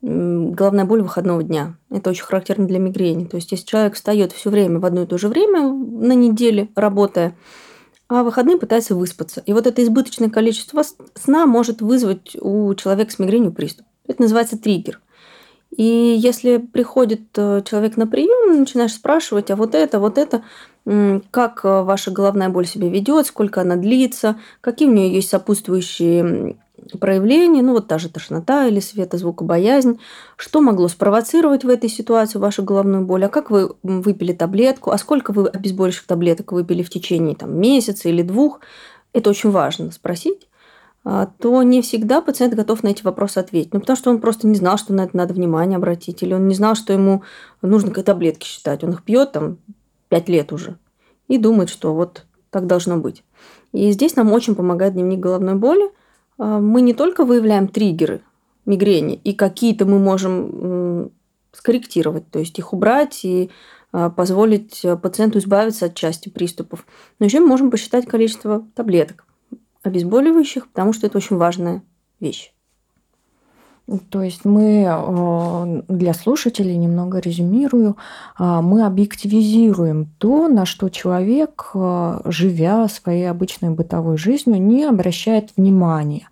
головная 0.00 0.84
боль 0.84 1.02
выходного 1.02 1.42
дня. 1.42 1.74
Это 1.90 2.10
очень 2.10 2.24
характерно 2.24 2.66
для 2.66 2.78
мигрени. 2.78 3.24
То 3.24 3.36
есть, 3.36 3.52
если 3.52 3.66
человек 3.66 3.94
встает 3.94 4.32
все 4.32 4.50
время 4.50 4.80
в 4.80 4.86
одно 4.86 5.02
и 5.02 5.06
то 5.06 5.18
же 5.18 5.28
время 5.28 5.62
на 5.62 6.14
неделе, 6.14 6.70
работая, 6.74 7.36
а 8.08 8.22
в 8.22 8.24
выходные 8.24 8.58
пытается 8.58 8.94
выспаться. 8.94 9.42
И 9.46 9.52
вот 9.52 9.66
это 9.66 9.82
избыточное 9.82 10.28
количество 10.28 10.82
сна 11.14 11.46
может 11.46 11.82
вызвать 11.82 12.36
у 12.40 12.74
человека 12.74 13.12
с 13.12 13.18
мигренью 13.18 13.52
приступ. 13.52 13.86
Это 14.06 14.22
называется 14.22 14.58
триггер. 14.58 15.00
И 15.76 15.84
если 16.18 16.58
приходит 16.58 17.22
э, 17.36 17.62
человек 17.64 17.96
на 17.96 18.06
прием, 18.06 18.58
начинаешь 18.60 18.92
спрашивать, 18.92 19.50
а 19.50 19.56
вот 19.56 19.74
это, 19.74 20.00
вот 20.00 20.18
это, 20.18 20.42
как 20.84 21.64
э, 21.64 21.82
ваша 21.82 22.10
головная 22.10 22.50
боль 22.50 22.66
себя 22.66 22.88
ведет, 22.88 23.26
сколько 23.26 23.62
она 23.62 23.76
длится, 23.76 24.36
какие 24.60 24.88
у 24.88 24.92
нее 24.92 25.14
есть 25.14 25.30
сопутствующие 25.30 26.56
проявления, 27.00 27.62
ну 27.62 27.72
вот 27.72 27.86
та 27.86 27.98
же 27.98 28.08
тошнота 28.08 28.66
или 28.66 28.80
светозвукобоязнь, 28.80 29.98
что 30.36 30.60
могло 30.60 30.88
спровоцировать 30.88 31.64
в 31.64 31.68
этой 31.68 31.88
ситуации 31.88 32.38
вашу 32.38 32.62
головную 32.62 33.04
боль, 33.04 33.24
а 33.24 33.28
как 33.28 33.50
вы 33.50 33.74
выпили 33.82 34.32
таблетку, 34.32 34.90
а 34.90 34.98
сколько 34.98 35.32
вы 35.32 35.48
обезболивающих 35.48 36.06
таблеток 36.06 36.52
выпили 36.52 36.82
в 36.82 36.90
течение 36.90 37.34
там, 37.34 37.58
месяца 37.58 38.08
или 38.08 38.22
двух, 38.22 38.60
это 39.12 39.30
очень 39.30 39.50
важно 39.50 39.90
спросить, 39.90 40.48
то 41.04 41.62
не 41.62 41.82
всегда 41.82 42.20
пациент 42.20 42.54
готов 42.54 42.82
на 42.82 42.88
эти 42.88 43.02
вопросы 43.02 43.38
ответить. 43.38 43.74
Ну, 43.74 43.80
потому 43.80 43.96
что 43.96 44.10
он 44.10 44.20
просто 44.20 44.46
не 44.46 44.54
знал, 44.54 44.78
что 44.78 44.92
на 44.92 45.02
это 45.02 45.16
надо 45.16 45.34
внимание 45.34 45.76
обратить, 45.76 46.22
или 46.22 46.32
он 46.32 46.46
не 46.46 46.54
знал, 46.54 46.76
что 46.76 46.92
ему 46.92 47.22
нужно 47.60 47.90
таблетки 47.90 48.46
считать. 48.46 48.84
Он 48.84 48.90
их 48.90 49.02
пьет 49.02 49.32
там 49.32 49.58
пять 50.08 50.28
лет 50.28 50.52
уже 50.52 50.78
и 51.26 51.38
думает, 51.38 51.70
что 51.70 51.94
вот 51.94 52.26
так 52.50 52.66
должно 52.66 52.98
быть. 52.98 53.24
И 53.72 53.90
здесь 53.90 54.14
нам 54.14 54.32
очень 54.32 54.54
помогает 54.54 54.92
дневник 54.92 55.18
головной 55.18 55.56
боли– 55.56 55.90
а, 56.38 56.58
мы 56.58 56.82
не 56.82 56.92
только 56.92 57.24
выявляем 57.24 57.68
триггеры 57.68 58.22
мигрени, 58.66 59.14
и 59.14 59.32
какие-то 59.32 59.86
мы 59.86 59.98
можем 59.98 61.10
скорректировать, 61.52 62.30
то 62.30 62.38
есть 62.38 62.58
их 62.58 62.72
убрать 62.72 63.24
и 63.24 63.50
а, 63.92 64.10
позволить 64.10 64.84
пациенту 65.02 65.38
избавиться 65.38 65.86
от 65.86 65.94
части 65.94 66.28
приступов. 66.28 66.86
Но 67.18 67.26
еще 67.26 67.40
мы 67.40 67.46
можем 67.46 67.70
посчитать 67.70 68.06
количество 68.06 68.66
таблеток 68.74 69.24
обезболивающих, 69.82 70.68
потому 70.68 70.92
что 70.92 71.06
это 71.06 71.18
очень 71.18 71.36
важная 71.36 71.82
вещь. 72.20 72.52
То 74.10 74.22
есть 74.22 74.44
мы 74.44 74.86
э, 74.88 75.82
для 75.88 76.14
слушателей 76.14 76.76
немного 76.76 77.18
резюмирую, 77.18 77.96
а, 78.38 78.62
мы 78.62 78.86
объективизируем 78.86 80.06
то, 80.18 80.46
на 80.48 80.66
что 80.66 80.88
человек, 80.88 81.70
э, 81.74 82.20
живя 82.26 82.88
своей 82.88 83.28
обычной 83.28 83.70
бытовой 83.70 84.16
жизнью, 84.16 84.62
не 84.62 84.84
обращает 84.84 85.50
внимания. 85.56 86.28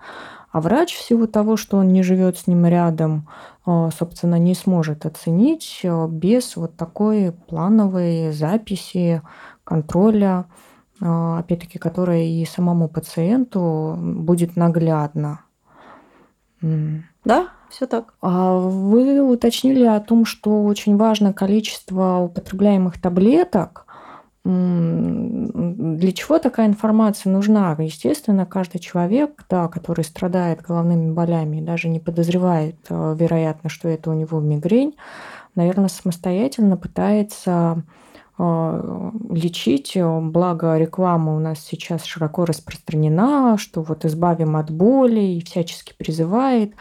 А 0.52 0.60
врач 0.60 0.94
в 0.94 1.02
силу 1.02 1.26
того, 1.26 1.56
что 1.56 1.76
он 1.78 1.88
не 1.88 2.04
живет 2.04 2.38
с 2.38 2.46
ним 2.46 2.66
рядом, 2.66 3.28
э, 3.66 3.90
собственно, 3.98 4.38
не 4.38 4.54
сможет 4.54 5.04
оценить 5.04 5.84
без 6.08 6.54
вот 6.54 6.76
такой 6.76 7.32
плановой 7.48 8.30
записи, 8.30 9.22
контроля, 9.64 10.46
опять-таки, 11.00 11.78
которая 11.78 12.24
и 12.24 12.44
самому 12.44 12.88
пациенту 12.88 13.96
будет 13.98 14.56
наглядно. 14.56 15.40
Да, 17.24 17.48
все 17.70 17.86
так. 17.86 18.14
А 18.20 18.58
вы 18.58 19.20
уточнили 19.20 19.84
о 19.84 20.00
том, 20.00 20.24
что 20.24 20.64
очень 20.64 20.96
важно 20.96 21.32
количество 21.32 22.18
употребляемых 22.18 23.00
таблеток. 23.00 23.86
Для 24.42 26.12
чего 26.12 26.38
такая 26.38 26.66
информация 26.66 27.30
нужна? 27.30 27.76
Естественно, 27.78 28.46
каждый 28.46 28.78
человек, 28.78 29.44
да, 29.50 29.68
который 29.68 30.02
страдает 30.02 30.62
головными 30.62 31.12
болями 31.12 31.60
даже 31.60 31.88
не 31.88 32.00
подозревает, 32.00 32.76
э, 32.88 33.16
вероятно, 33.18 33.68
что 33.68 33.88
это 33.88 34.08
у 34.10 34.14
него 34.14 34.40
мигрень, 34.40 34.96
наверное, 35.54 35.88
самостоятельно 35.88 36.78
пытается 36.78 37.82
лечить, 39.28 39.96
благо 39.96 40.78
реклама 40.78 41.36
у 41.36 41.38
нас 41.38 41.60
сейчас 41.60 42.04
широко 42.04 42.44
распространена, 42.46 43.58
что 43.58 43.82
вот 43.82 44.04
избавим 44.04 44.56
от 44.56 44.70
боли 44.70 45.20
и 45.20 45.44
всячески 45.44 45.94
призывает. 45.96 46.74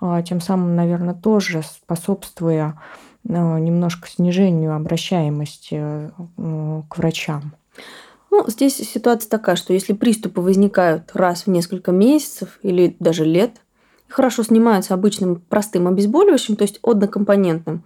А, 0.00 0.22
тем 0.22 0.40
самым, 0.40 0.76
наверное, 0.76 1.14
тоже 1.14 1.62
способствуя 1.62 2.80
а, 3.28 3.58
немножко 3.58 4.08
снижению 4.08 4.74
обращаемости 4.74 5.76
э, 5.80 6.82
к 6.88 6.98
врачам. 6.98 7.54
Ну, 8.30 8.44
здесь 8.48 8.76
ситуация 8.76 9.30
такая, 9.30 9.56
что 9.56 9.72
если 9.72 9.94
приступы 9.94 10.40
возникают 10.40 11.10
раз 11.14 11.44
в 11.44 11.46
несколько 11.48 11.92
месяцев 11.92 12.58
или 12.62 12.96
даже 13.00 13.24
лет, 13.24 13.62
хорошо 14.08 14.42
снимаются 14.42 14.94
обычным 14.94 15.36
простым 15.36 15.88
обезболивающим, 15.88 16.56
то 16.56 16.62
есть 16.62 16.78
однокомпонентным, 16.82 17.84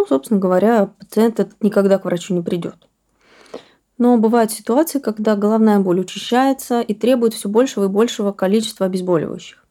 ну, 0.00 0.06
собственно 0.06 0.40
говоря, 0.40 0.86
пациент 0.98 1.40
этот 1.40 1.62
никогда 1.62 1.98
к 1.98 2.06
врачу 2.06 2.32
не 2.32 2.40
придет. 2.40 2.88
Но 3.98 4.16
бывают 4.16 4.50
ситуации, 4.50 4.98
когда 4.98 5.36
головная 5.36 5.78
боль 5.78 6.00
учащается 6.00 6.80
и 6.80 6.94
требует 6.94 7.34
все 7.34 7.50
большего 7.50 7.84
и 7.84 7.88
большего 7.88 8.32
количества 8.32 8.86
обезболивающих. 8.86 9.62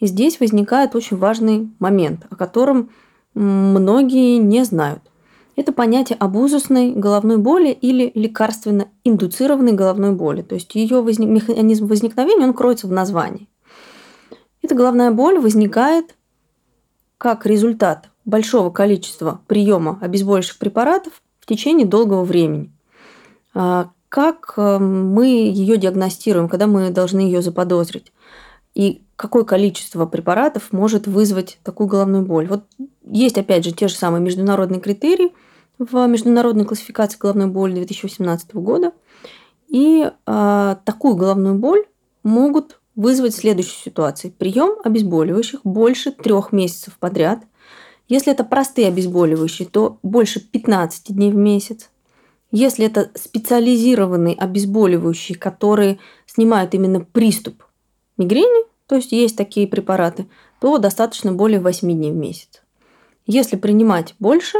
И 0.00 0.06
здесь 0.06 0.40
возникает 0.40 0.96
очень 0.96 1.16
важный 1.16 1.70
момент, 1.78 2.26
о 2.28 2.34
котором 2.34 2.90
многие 3.34 4.38
не 4.38 4.64
знают. 4.64 5.02
Это 5.54 5.72
понятие 5.72 6.16
абузусной 6.18 6.90
головной 6.90 7.36
боли 7.36 7.70
или 7.70 8.10
лекарственно 8.16 8.88
индуцированной 9.04 9.74
головной 9.74 10.10
боли. 10.10 10.42
То 10.42 10.56
есть 10.56 10.74
ее 10.74 11.02
возник... 11.02 11.28
механизм 11.28 11.86
возникновения 11.86 12.46
он 12.46 12.54
кроется 12.54 12.88
в 12.88 12.92
названии. 12.92 13.48
Эта 14.60 14.74
головная 14.74 15.12
боль 15.12 15.38
возникает 15.38 16.16
как 17.16 17.46
результат 17.46 18.08
большого 18.28 18.68
количества 18.70 19.40
приема 19.46 19.98
обезболивающих 20.02 20.58
препаратов 20.58 21.14
в 21.40 21.46
течение 21.46 21.86
долгого 21.86 22.24
времени. 22.24 22.70
А 23.54 23.90
как 24.10 24.54
э, 24.56 24.78
мы 24.78 25.26
ее 25.26 25.78
диагностируем, 25.78 26.48
когда 26.48 26.66
мы 26.66 26.90
должны 26.90 27.20
ее 27.20 27.40
заподозрить? 27.40 28.12
И 28.74 29.02
какое 29.16 29.44
количество 29.44 30.04
препаратов 30.04 30.72
может 30.72 31.06
вызвать 31.06 31.58
такую 31.64 31.88
головную 31.88 32.24
боль. 32.24 32.46
Вот 32.46 32.64
есть, 33.10 33.38
опять 33.38 33.64
же, 33.64 33.72
те 33.72 33.88
же 33.88 33.94
самые 33.94 34.20
международные 34.20 34.80
критерии 34.80 35.32
в 35.78 36.06
международной 36.06 36.66
классификации 36.66 37.18
головной 37.18 37.46
боли 37.46 37.74
2018 37.76 38.54
года. 38.56 38.92
И 39.68 40.04
э, 40.04 40.76
такую 40.84 41.14
головную 41.16 41.54
боль 41.54 41.84
могут 42.22 42.78
вызвать 42.94 43.34
следующие 43.34 43.80
ситуации. 43.82 44.28
Прием 44.28 44.76
обезболивающих 44.84 45.60
больше 45.64 46.12
трех 46.12 46.52
месяцев 46.52 46.98
подряд. 46.98 47.40
Если 48.08 48.32
это 48.32 48.42
простые 48.42 48.88
обезболивающие, 48.88 49.68
то 49.68 49.98
больше 50.02 50.40
15 50.40 51.14
дней 51.14 51.30
в 51.30 51.36
месяц. 51.36 51.90
Если 52.50 52.86
это 52.86 53.10
специализированные 53.14 54.34
обезболивающие, 54.34 55.36
которые 55.36 55.98
снимают 56.26 56.74
именно 56.74 57.00
приступ 57.00 57.64
мигрени, 58.16 58.66
то 58.86 58.96
есть 58.96 59.12
есть 59.12 59.36
такие 59.36 59.68
препараты, 59.68 60.26
то 60.60 60.78
достаточно 60.78 61.32
более 61.32 61.60
8 61.60 61.90
дней 61.92 62.10
в 62.10 62.16
месяц. 62.16 62.62
Если 63.26 63.56
принимать 63.56 64.14
больше, 64.18 64.58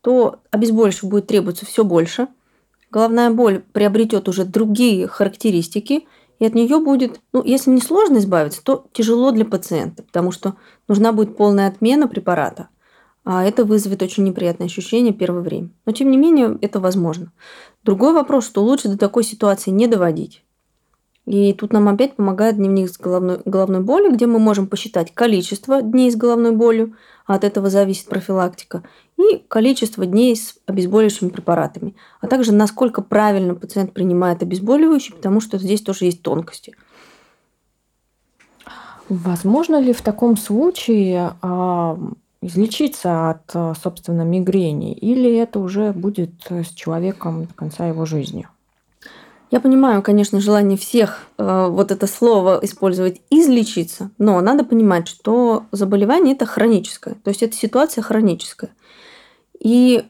то 0.00 0.40
обезболивающих 0.50 1.04
будет 1.04 1.26
требоваться 1.26 1.66
все 1.66 1.84
больше. 1.84 2.28
Головная 2.90 3.30
боль 3.30 3.62
приобретет 3.72 4.28
уже 4.28 4.46
другие 4.46 5.06
характеристики, 5.06 6.06
и 6.38 6.46
от 6.46 6.54
нее 6.54 6.78
будет, 6.80 7.20
ну, 7.32 7.42
если 7.42 7.70
не 7.70 7.80
сложно 7.80 8.18
избавиться, 8.18 8.62
то 8.62 8.86
тяжело 8.92 9.30
для 9.32 9.44
пациента, 9.44 10.02
потому 10.02 10.32
что 10.32 10.56
нужна 10.88 11.12
будет 11.12 11.36
полная 11.36 11.68
отмена 11.68 12.08
препарата, 12.08 12.68
а 13.26 13.44
это 13.44 13.64
вызовет 13.64 14.02
очень 14.02 14.22
неприятное 14.22 14.68
ощущение 14.68 15.12
первое 15.12 15.42
время. 15.42 15.70
Но 15.84 15.90
тем 15.90 16.12
не 16.12 16.16
менее 16.16 16.56
это 16.60 16.78
возможно. 16.78 17.32
Другой 17.82 18.12
вопрос, 18.12 18.46
что 18.46 18.62
лучше 18.62 18.88
до 18.88 18.96
такой 18.96 19.24
ситуации 19.24 19.72
не 19.72 19.88
доводить. 19.88 20.44
И 21.24 21.52
тут 21.52 21.72
нам 21.72 21.88
опять 21.88 22.14
помогает 22.14 22.54
дневник 22.54 22.88
с 22.88 22.96
головной, 22.96 23.40
головной 23.44 23.80
болью, 23.80 24.12
где 24.12 24.26
мы 24.26 24.38
можем 24.38 24.68
посчитать 24.68 25.12
количество 25.12 25.82
дней 25.82 26.12
с 26.12 26.14
головной 26.14 26.52
болью, 26.52 26.94
а 27.26 27.34
от 27.34 27.42
этого 27.42 27.68
зависит 27.68 28.06
профилактика, 28.06 28.84
и 29.18 29.38
количество 29.48 30.06
дней 30.06 30.36
с 30.36 30.54
обезболивающими 30.66 31.30
препаратами, 31.30 31.96
а 32.20 32.28
также 32.28 32.52
насколько 32.52 33.02
правильно 33.02 33.56
пациент 33.56 33.92
принимает 33.92 34.44
обезболивающие, 34.44 35.16
потому 35.16 35.40
что 35.40 35.58
здесь 35.58 35.82
тоже 35.82 36.04
есть 36.04 36.22
тонкости. 36.22 36.76
Возможно 39.08 39.80
ли 39.80 39.92
в 39.92 40.02
таком 40.02 40.36
случае 40.36 41.32
а, 41.42 41.98
излечиться 42.46 43.30
от, 43.30 43.78
собственно, 43.82 44.22
мигрени, 44.22 44.92
или 44.92 45.36
это 45.36 45.58
уже 45.58 45.92
будет 45.92 46.30
с 46.48 46.68
человеком 46.70 47.46
до 47.46 47.54
конца 47.54 47.86
его 47.86 48.06
жизни? 48.06 48.46
Я 49.50 49.60
понимаю, 49.60 50.02
конечно, 50.02 50.40
желание 50.40 50.76
всех 50.76 51.28
э, 51.38 51.66
вот 51.70 51.92
это 51.92 52.08
слово 52.08 52.58
использовать 52.62 53.20
излечиться, 53.30 54.10
но 54.18 54.40
надо 54.40 54.64
понимать, 54.64 55.06
что 55.06 55.66
заболевание 55.70 56.34
это 56.34 56.46
хроническое, 56.46 57.14
то 57.14 57.30
есть 57.30 57.44
это 57.44 57.56
ситуация 57.56 58.02
хроническая. 58.02 58.70
И 59.60 60.04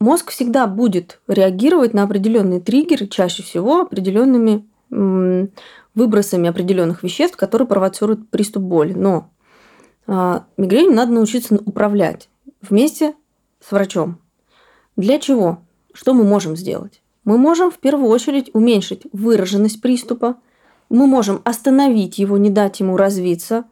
мозг 0.00 0.32
всегда 0.32 0.66
будет 0.66 1.20
реагировать 1.28 1.94
на 1.94 2.02
определенные 2.02 2.60
триггеры, 2.60 3.06
чаще 3.06 3.44
всего 3.44 3.82
определенными 3.82 4.66
выбросами 5.94 6.48
определенных 6.48 7.04
веществ, 7.04 7.36
которые 7.36 7.68
провоцируют 7.68 8.28
приступ 8.28 8.64
боли. 8.64 8.92
Но 8.92 9.18
э, 9.18 9.39
мигрень 10.06 10.92
надо 10.92 11.12
научиться 11.12 11.54
управлять 11.54 12.28
вместе 12.60 13.14
с 13.60 13.72
врачом. 13.72 14.18
Для 14.96 15.18
чего? 15.18 15.62
Что 15.92 16.14
мы 16.14 16.24
можем 16.24 16.56
сделать? 16.56 17.02
Мы 17.24 17.38
можем 17.38 17.70
в 17.70 17.78
первую 17.78 18.08
очередь 18.08 18.50
уменьшить 18.54 19.02
выраженность 19.12 19.80
приступа, 19.80 20.36
мы 20.88 21.06
можем 21.06 21.40
остановить 21.44 22.18
его, 22.18 22.36
не 22.38 22.50
дать 22.50 22.80
ему 22.80 22.96
развиться, 22.96 23.64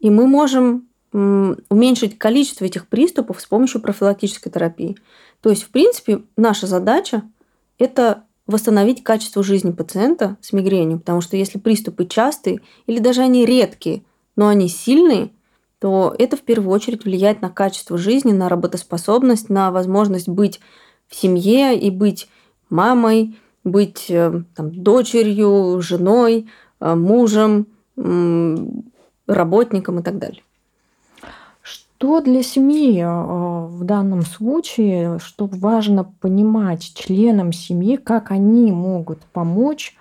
и 0.00 0.10
мы 0.10 0.26
можем 0.26 0.88
уменьшить 1.12 2.18
количество 2.18 2.64
этих 2.64 2.88
приступов 2.88 3.40
с 3.40 3.46
помощью 3.46 3.80
профилактической 3.80 4.50
терапии. 4.50 4.96
То 5.40 5.50
есть, 5.50 5.62
в 5.62 5.70
принципе, 5.70 6.22
наша 6.36 6.66
задача– 6.66 7.22
это 7.78 8.24
восстановить 8.46 9.02
качество 9.02 9.42
жизни 9.42 9.70
пациента 9.70 10.36
с 10.40 10.52
мигренью, 10.52 10.98
потому 10.98 11.20
что 11.20 11.36
если 11.36 11.58
приступы 11.58 12.06
частые 12.06 12.60
или 12.86 12.98
даже 12.98 13.22
они 13.22 13.46
редкие, 13.46 14.02
но 14.36 14.48
они 14.48 14.68
сильные, 14.68 15.30
то 15.78 16.14
это 16.18 16.36
в 16.36 16.42
первую 16.42 16.70
очередь 16.72 17.04
влияет 17.04 17.42
на 17.42 17.50
качество 17.50 17.98
жизни, 17.98 18.32
на 18.32 18.48
работоспособность, 18.48 19.50
на 19.50 19.70
возможность 19.70 20.28
быть 20.28 20.60
в 21.08 21.14
семье 21.14 21.78
и 21.78 21.90
быть 21.90 22.28
мамой, 22.70 23.38
быть 23.64 24.06
э, 24.08 24.42
там, 24.54 24.82
дочерью, 24.82 25.80
женой, 25.80 26.48
э, 26.80 26.94
мужем, 26.94 27.66
работником 29.26 30.00
и 30.00 30.02
так 30.02 30.18
далее. 30.18 30.42
Что 31.62 32.20
для 32.20 32.42
семьи 32.42 33.00
э, 33.00 33.06
в 33.06 33.84
данном 33.84 34.22
случае, 34.22 35.18
что 35.18 35.46
важно 35.46 36.04
понимать 36.20 36.92
членам 36.94 37.52
семьи, 37.52 37.96
как 37.96 38.30
они 38.30 38.70
могут 38.70 39.20
помочь, 39.32 39.96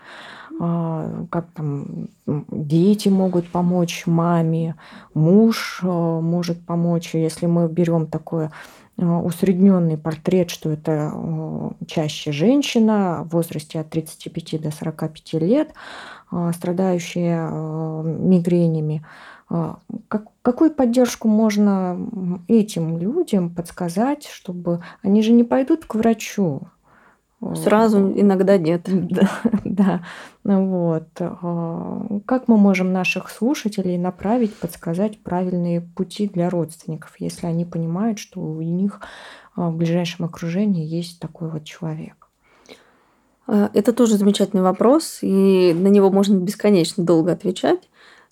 как 0.57 1.47
там 1.53 2.07
дети 2.49 3.09
могут 3.09 3.47
помочь 3.49 4.03
маме, 4.05 4.75
муж 5.13 5.79
может 5.83 6.65
помочь, 6.65 7.13
если 7.13 7.45
мы 7.45 7.67
берем 7.67 8.07
такое 8.07 8.51
Э, 8.97 9.05
усредненный 9.05 9.97
портрет, 9.97 10.49
что 10.49 10.71
это 10.71 11.11
чаще 11.85 12.31
женщина 12.31 13.23
в 13.25 13.33
возрасте 13.33 13.79
от 13.79 13.89
35 13.89 14.61
до 14.61 14.71
45 14.71 15.33
лет, 15.41 15.73
страдающая 16.53 17.49
мигренями. 18.03 19.05
Как, 20.07 20.25
какую 20.41 20.71
поддержку 20.71 21.27
можно 21.27 21.99
этим 22.47 22.97
людям 22.97 23.53
подсказать, 23.53 24.25
чтобы 24.25 24.81
они 25.03 25.21
же 25.21 25.33
не 25.33 25.43
пойдут 25.43 25.85
к 25.85 25.95
врачу, 25.95 26.61
Сразу 27.53 28.11
иногда 28.15 28.57
нет. 28.57 28.87
Да, 28.93 29.29
да. 29.63 30.01
Вот. 30.43 31.07
А, 31.19 32.05
как 32.25 32.47
мы 32.47 32.57
можем 32.57 32.93
наших 32.93 33.29
слушателей 33.29 33.97
направить, 33.97 34.55
подсказать 34.55 35.19
правильные 35.19 35.81
пути 35.81 36.27
для 36.27 36.49
родственников, 36.49 37.15
если 37.19 37.47
они 37.47 37.65
понимают, 37.65 38.19
что 38.19 38.39
у 38.39 38.61
них 38.61 39.01
а, 39.55 39.69
в 39.69 39.75
ближайшем 39.75 40.25
окружении 40.25 40.85
есть 40.85 41.19
такой 41.19 41.49
вот 41.49 41.65
человек? 41.65 42.27
А, 43.47 43.69
это 43.73 43.91
тоже 43.91 44.17
замечательный 44.17 44.63
вопрос, 44.63 45.19
и 45.21 45.73
на 45.73 45.87
него 45.87 46.09
можно 46.09 46.37
бесконечно 46.37 47.03
долго 47.03 47.33
отвечать. 47.33 47.89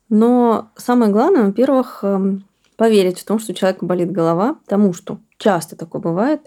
Но 0.10 0.70
самое 0.76 1.12
главное, 1.12 1.46
во-первых, 1.46 2.00
эм, 2.04 2.46
поверить 2.78 3.20
в 3.20 3.26
том, 3.26 3.40
что 3.40 3.52
у 3.52 3.56
человека 3.56 3.86
болит 3.86 4.12
голова, 4.12 4.56
потому 4.66 4.94
что 4.94 5.18
часто 5.38 5.76
такое 5.76 6.02
бывает, 6.02 6.42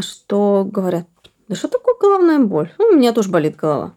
что 0.00 0.68
говорят, 0.68 1.06
да 1.50 1.56
что 1.56 1.66
такое 1.66 1.96
головная 2.00 2.38
боль? 2.38 2.72
Ну, 2.78 2.90
у 2.90 2.96
меня 2.96 3.12
тоже 3.12 3.28
болит 3.28 3.56
голова. 3.56 3.94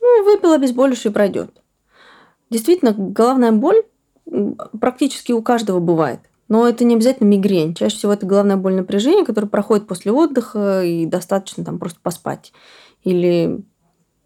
Ну, 0.00 0.24
выпила 0.24 0.54
обезболивающее 0.54 1.10
и 1.10 1.12
пройдет. 1.12 1.50
Действительно, 2.50 2.94
головная 2.96 3.50
боль 3.50 3.82
практически 4.80 5.32
у 5.32 5.42
каждого 5.42 5.80
бывает. 5.80 6.20
Но 6.46 6.68
это 6.68 6.84
не 6.84 6.94
обязательно 6.94 7.26
мигрень. 7.26 7.74
Чаще 7.74 7.96
всего 7.96 8.12
это 8.12 8.26
головная 8.26 8.56
боль 8.56 8.74
напряжения, 8.74 9.24
которая 9.24 9.50
проходит 9.50 9.88
после 9.88 10.12
отдыха 10.12 10.84
и 10.84 11.04
достаточно 11.04 11.64
там 11.64 11.80
просто 11.80 11.98
поспать. 12.00 12.52
Или 13.02 13.64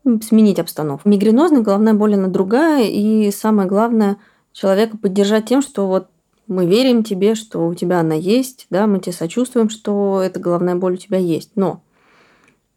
сменить 0.05 0.59
обстановку. 0.59 1.09
Мигренозная 1.09 1.63
головная 1.63 1.95
боль, 1.95 2.17
она 2.17 2.29
другая. 2.29 2.85
И 2.85 3.31
самое 3.31 3.67
главное, 3.67 4.19
человека 4.53 4.99
поддержать 4.99 5.47
тем, 5.47 5.63
что 5.63 5.87
вот 5.87 6.09
мы 6.47 6.67
верим 6.67 7.03
тебе, 7.03 7.35
что 7.35 7.67
у 7.67 7.73
тебя 7.73 8.01
она 8.01 8.15
есть, 8.15 8.67
да, 8.69 8.87
мы 8.87 9.01
тебе 9.01 9.15
сочувствуем, 9.15 9.71
что 9.71 10.21
эта 10.23 10.39
головная 10.39 10.75
боль 10.75 10.95
у 10.95 10.99
тебя 10.99 11.17
есть. 11.17 11.53
Но 11.55 11.81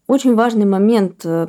очень 0.06 0.34
важный 0.34 0.66
момент 0.66 1.22
э, 1.24 1.48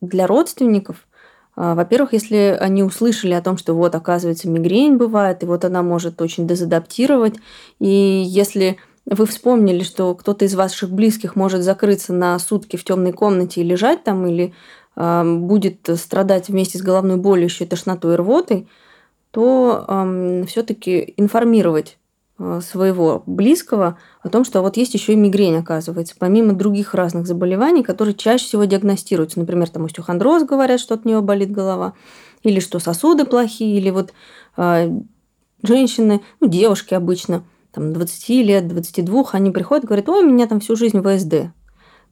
для 0.00 0.26
родственников. 0.26 1.06
А, 1.54 1.74
во-первых, 1.74 2.12
если 2.12 2.56
они 2.60 2.82
услышали 2.82 3.32
о 3.32 3.42
том, 3.42 3.56
что 3.58 3.74
вот, 3.74 3.94
оказывается, 3.94 4.48
мигрень 4.48 4.96
бывает, 4.96 5.42
и 5.42 5.46
вот 5.46 5.64
она 5.64 5.82
может 5.82 6.20
очень 6.20 6.46
дезадаптировать, 6.46 7.34
и 7.78 8.22
если 8.26 8.78
вы 9.04 9.26
вспомнили, 9.26 9.82
что 9.82 10.14
кто-то 10.14 10.44
из 10.44 10.54
ваших 10.54 10.90
близких 10.90 11.36
может 11.36 11.62
закрыться 11.62 12.12
на 12.12 12.38
сутки 12.38 12.76
в 12.76 12.84
темной 12.84 13.12
комнате 13.12 13.60
и 13.60 13.64
лежать 13.64 14.04
там, 14.04 14.26
или 14.26 14.54
э, 14.96 15.36
будет 15.38 15.88
страдать 15.96 16.48
вместе 16.48 16.78
с 16.78 16.82
головной 16.82 17.16
болью, 17.16 17.46
еще 17.46 17.64
и 17.64 17.68
тошнотой 17.68 18.14
и 18.14 18.16
рвотой, 18.16 18.68
то 19.30 19.84
э, 19.86 20.44
все-таки 20.46 21.14
информировать 21.16 21.98
своего 22.60 23.22
близкого 23.26 23.98
о 24.22 24.28
том, 24.28 24.44
что 24.44 24.62
вот 24.62 24.76
есть 24.76 24.94
еще 24.94 25.12
и 25.12 25.16
мигрень, 25.16 25.56
оказывается, 25.56 26.14
помимо 26.18 26.54
других 26.54 26.94
разных 26.94 27.26
заболеваний, 27.26 27.82
которые 27.82 28.14
чаще 28.14 28.44
всего 28.44 28.64
диагностируются. 28.64 29.38
Например, 29.38 29.68
там 29.68 29.84
остеохондроз, 29.84 30.44
говорят, 30.44 30.80
что 30.80 30.94
от 30.94 31.04
нее 31.04 31.20
болит 31.20 31.50
голова, 31.50 31.94
или 32.42 32.60
что 32.60 32.78
сосуды 32.78 33.24
плохие, 33.24 33.78
или 33.78 33.90
вот 33.90 34.12
э, 34.56 34.90
женщины, 35.62 36.20
ну, 36.40 36.48
девушки 36.48 36.94
обычно, 36.94 37.44
там, 37.72 37.92
20 37.92 38.28
лет, 38.28 38.68
22, 38.68 39.24
они 39.32 39.50
приходят 39.50 39.84
говорят, 39.84 40.08
ой, 40.08 40.24
у 40.24 40.28
меня 40.28 40.46
там 40.46 40.60
всю 40.60 40.76
жизнь 40.76 41.00
ВСД. 41.02 41.52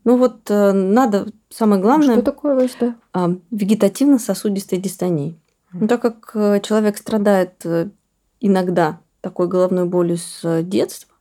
Ну 0.05 0.17
вот 0.17 0.51
э, 0.51 0.73
надо, 0.73 1.27
самое 1.51 1.81
главное... 1.81 2.15
Что 2.15 2.23
такое 2.23 2.67
ВСД? 2.67 2.95
Э, 3.15 3.37
вегетативно-сосудистой 3.51 4.79
дистонией. 4.79 5.39
Ну, 5.73 5.87
так 5.87 6.01
как 6.01 6.31
э, 6.35 6.61
человек 6.61 6.97
страдает 6.97 7.61
э, 7.65 7.91
иногда 8.41 9.01
такой 9.21 9.49
головной 9.49 9.85
болью 9.85 10.19
с 10.19 10.63
детства, 10.63 11.15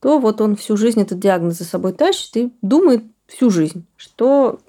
то 0.00 0.18
вот 0.18 0.40
он 0.40 0.56
всю 0.56 0.76
жизнь 0.76 1.00
этот 1.00 1.18
диагноз 1.18 1.58
за 1.58 1.64
собой 1.64 1.92
тащит 1.92 2.36
и 2.36 2.52
думает 2.62 3.04
всю 3.26 3.50
жизнь, 3.50 3.86
что 3.96 4.60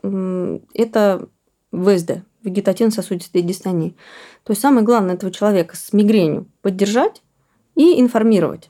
это 0.74 1.28
ВСД, 1.72 2.24
вегетативно-сосудистая 2.44 3.42
дистония. 3.42 3.92
То 4.44 4.52
есть 4.52 4.62
самое 4.62 4.86
главное 4.86 5.16
этого 5.16 5.32
человека 5.32 5.76
с 5.76 5.94
мигренью 5.94 6.48
поддержать 6.62 7.22
и 7.76 8.00
информировать. 8.00 8.70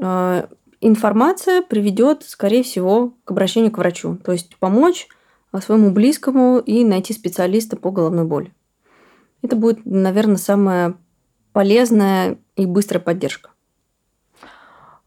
Э, 0.00 0.46
информация 0.80 1.62
приведет, 1.62 2.24
скорее 2.26 2.62
всего, 2.62 3.14
к 3.24 3.30
обращению 3.30 3.70
к 3.70 3.78
врачу, 3.78 4.16
то 4.16 4.32
есть 4.32 4.56
помочь 4.56 5.08
э, 5.52 5.60
своему 5.60 5.90
близкому 5.90 6.58
и 6.58 6.84
найти 6.84 7.12
специалиста 7.12 7.76
по 7.76 7.90
головной 7.90 8.24
боли. 8.24 8.52
Это 9.42 9.56
будет, 9.56 9.86
наверное, 9.86 10.36
самое 10.36 10.94
полезная 11.52 12.38
и 12.60 12.66
быстрая 12.66 13.02
поддержка. 13.02 13.50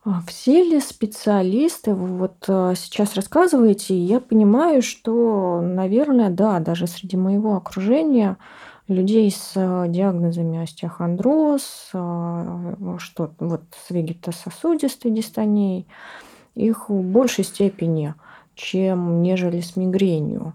А 0.06 0.22
все 0.28 0.64
ли 0.64 0.82
специалисты, 0.82 1.94
вы 1.94 2.18
вот 2.18 2.44
а, 2.50 2.74
сейчас 2.76 3.16
рассказываете, 3.16 3.98
я 3.98 4.20
понимаю, 4.20 4.82
что, 4.82 5.62
наверное, 5.62 6.30
да, 6.30 6.60
даже 6.60 6.88
среди 6.88 7.16
моего 7.16 7.56
окружения 7.56 8.38
людей 8.90 9.32
с 9.32 9.54
а, 9.56 9.88
диагнозами 9.88 10.62
остеохондроз, 10.62 11.88
что 11.92 13.32
вот 13.40 13.62
с 13.88 13.92
вегетососудистой 13.92 15.12
дистонией, 15.12 15.88
их 16.54 16.90
в 16.90 17.02
большей 17.02 17.46
степени, 17.46 18.14
чем 18.56 19.22
нежели 19.22 19.62
с 19.62 19.78
мигренью. 19.78 20.54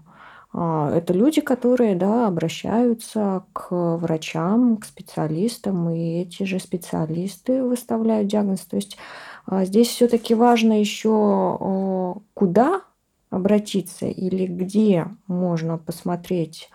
А, 0.51 0.91
это 0.95 1.13
люди, 1.13 1.41
которые 1.41 1.95
да, 1.95 2.27
обращаются 2.27 3.43
к 3.53 3.71
врачам, 3.71 4.77
к 4.77 4.85
специалистам, 4.85 5.89
и 5.89 6.21
эти 6.21 6.43
же 6.43 6.59
специалисты 6.59 7.63
выставляют 7.63 8.27
диагноз. 8.27 8.61
То 8.61 8.75
есть 8.77 8.97
а, 9.45 9.65
здесь 9.65 9.89
все-таки 9.89 10.33
важно 10.33 10.79
еще 10.79 12.15
куда 12.33 12.81
обратиться 13.29 14.07
или 14.07 14.47
где 14.47 15.07
можно 15.27 15.77
посмотреть 15.77 16.69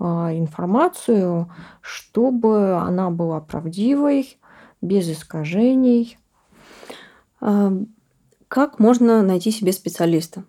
а, 0.00 0.32
информацию, 0.32 1.52
чтобы 1.80 2.74
она 2.74 3.10
была 3.10 3.40
правдивой, 3.40 4.36
без 4.80 5.08
искажений. 5.08 6.18
Как 7.38 8.78
можно 8.80 9.22
найти 9.22 9.52
себе 9.52 9.72
специалиста? 9.72 10.42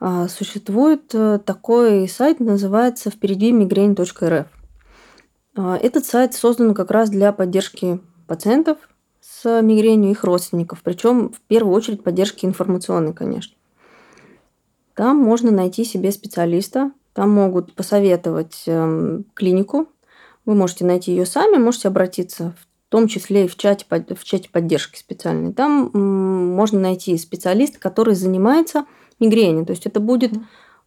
А, 0.00 0.28
существует 0.28 1.12
э, 1.12 1.40
такой 1.44 2.08
сайт, 2.08 2.38
называется 2.38 3.10
впереди 3.10 3.50
мигрень.рф. 3.50 4.46
А, 5.56 5.76
этот 5.76 6.06
сайт 6.06 6.34
создан 6.34 6.72
как 6.74 6.90
раз 6.90 7.10
для 7.10 7.32
поддержки 7.32 8.00
пациентов 8.28 8.78
с 9.20 9.60
мигренью 9.60 10.12
их 10.12 10.22
родственников, 10.22 10.82
причем 10.82 11.30
в 11.30 11.40
первую 11.42 11.74
очередь 11.74 12.04
поддержки 12.04 12.46
информационной, 12.46 13.12
конечно. 13.12 13.54
Там 14.94 15.16
можно 15.16 15.50
найти 15.50 15.84
себе 15.84 16.12
специалиста, 16.12 16.92
там 17.12 17.30
могут 17.30 17.74
посоветовать 17.74 18.64
эм, 18.66 19.24
клинику, 19.34 19.88
вы 20.44 20.54
можете 20.54 20.84
найти 20.84 21.12
ее 21.12 21.26
сами, 21.26 21.56
можете 21.56 21.88
обратиться 21.88 22.54
в 22.58 22.67
в 22.88 22.90
том 22.90 23.06
числе 23.06 23.44
и 23.44 23.48
в 23.48 23.56
чате, 23.56 23.84
в 23.88 24.24
чате 24.24 24.48
поддержки 24.50 24.98
специальной. 24.98 25.52
Там 25.52 25.90
можно 25.92 26.80
найти 26.80 27.18
специалиста, 27.18 27.78
который 27.78 28.14
занимается 28.14 28.86
мигренью. 29.20 29.66
То 29.66 29.72
есть 29.72 29.84
это 29.84 30.00
будет 30.00 30.32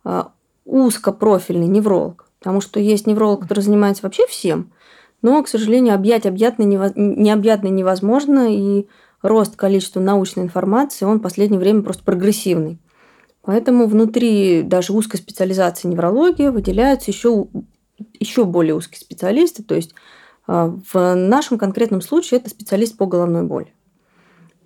а, 0.03 0.31
узкопрофильный 0.65 1.67
невролог. 1.67 2.25
Потому 2.39 2.59
что 2.59 2.79
есть 2.79 3.05
невролог, 3.05 3.41
который 3.41 3.59
занимается 3.59 4.01
вообще 4.01 4.25
всем, 4.25 4.71
но, 5.21 5.43
к 5.43 5.47
сожалению, 5.47 5.93
объять 5.93 6.25
объятно 6.25 6.63
необъятно 6.63 7.67
невозможно, 7.67 8.51
и 8.51 8.87
рост 9.21 9.55
количества 9.55 9.99
научной 9.99 10.41
информации, 10.41 11.05
он 11.05 11.19
в 11.19 11.21
последнее 11.21 11.59
время 11.59 11.83
просто 11.83 12.03
прогрессивный. 12.03 12.79
Поэтому 13.43 13.85
внутри 13.85 14.63
даже 14.63 14.93
узкой 14.93 15.17
специализации 15.17 15.87
неврологии 15.87 16.47
выделяются 16.47 17.11
еще, 17.11 17.45
еще 18.19 18.45
более 18.45 18.73
узкие 18.73 18.99
специалисты, 18.99 19.61
то 19.61 19.75
есть 19.75 19.93
в 20.51 21.15
нашем 21.15 21.57
конкретном 21.57 22.01
случае 22.01 22.39
это 22.39 22.49
специалист 22.49 22.97
по 22.97 23.05
головной 23.05 23.43
боли. 23.43 23.73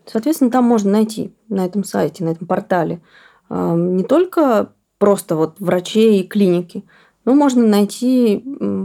Соответственно, 0.06 0.52
там 0.52 0.63
можно 0.65 0.91
найти 0.91 1.34
на 1.50 1.65
этом 1.65 1.84
сайте, 1.84 2.24
на 2.24 2.30
этом 2.30 2.48
портале 2.48 3.02
а, 3.50 3.76
не 3.76 4.04
только 4.04 4.71
просто 4.98 5.36
вот 5.36 5.60
врачей 5.60 6.21
и 6.21 6.28
клиники, 6.28 6.84
но 7.26 7.34
можно 7.34 7.65
найти 7.65 8.43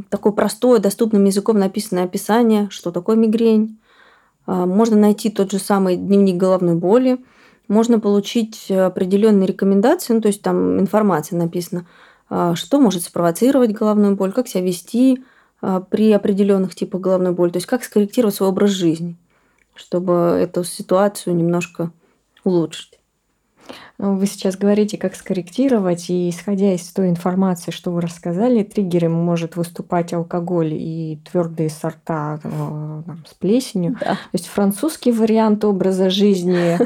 такое 0.08 0.32
простое, 0.32 0.80
доступным 0.80 1.24
языком 1.24 1.58
написанное 1.58 2.04
описание, 2.04 2.68
что 2.70 2.90
такое 2.90 3.16
мигрень. 3.16 3.78
А, 4.46 4.66
можно 4.66 4.96
найти 4.96 5.30
тот 5.30 5.52
же 5.52 5.58
самый 5.58 5.96
дневник 5.96 6.36
головной 6.36 6.74
боли. 6.74 7.24
Можно 7.68 8.00
получить 8.00 8.70
определенные 8.70 9.46
рекомендации, 9.46 10.12
ну, 10.14 10.20
то 10.20 10.28
есть 10.28 10.42
там 10.42 10.80
информация 10.80 11.38
написана, 11.38 11.86
что 12.54 12.80
может 12.80 13.04
спровоцировать 13.04 13.72
головную 13.72 14.16
боль, 14.16 14.32
как 14.32 14.48
себя 14.48 14.64
вести, 14.64 15.18
а, 15.18 15.39
при 15.60 16.12
определенных 16.12 16.74
типах 16.74 17.00
головной 17.00 17.32
боли. 17.32 17.50
То 17.50 17.56
есть 17.56 17.66
как 17.66 17.84
скорректировать 17.84 18.34
свой 18.34 18.50
образ 18.50 18.70
жизни, 18.70 19.16
чтобы 19.74 20.12
эту 20.12 20.64
ситуацию 20.64 21.34
немножко 21.36 21.90
улучшить. 22.44 22.99
Ну, 23.98 24.16
вы 24.16 24.26
сейчас 24.26 24.56
говорите, 24.56 24.96
как 24.96 25.14
скорректировать, 25.14 26.08
и 26.10 26.30
исходя 26.30 26.72
из 26.74 26.88
той 26.88 27.08
информации, 27.08 27.70
что 27.70 27.90
вы 27.90 28.00
рассказали, 28.00 28.62
триггером 28.62 29.12
может 29.12 29.56
выступать 29.56 30.12
алкоголь 30.12 30.74
и 30.74 31.20
твердые 31.30 31.70
сорта 31.70 32.40
э, 32.42 33.02
там, 33.06 33.24
с 33.28 33.34
плесенью. 33.34 33.96
Да. 34.00 34.14
То 34.14 34.16
есть 34.32 34.46
французский 34.46 35.12
вариант 35.12 35.64
образа 35.64 36.10
жизни 36.10 36.78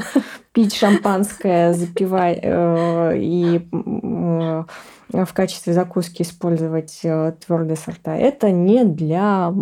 пить 0.53 0.75
шампанское, 0.75 1.73
запивать 1.73 2.41
э, 2.43 3.13
и 3.17 3.69
э, 3.73 4.65
в 5.13 5.33
качестве 5.33 5.73
закуски 5.73 6.23
использовать 6.23 7.01
твердые 7.01 7.77
сорта, 7.77 8.17
это 8.17 8.51
не 8.51 8.85
для 8.85 9.55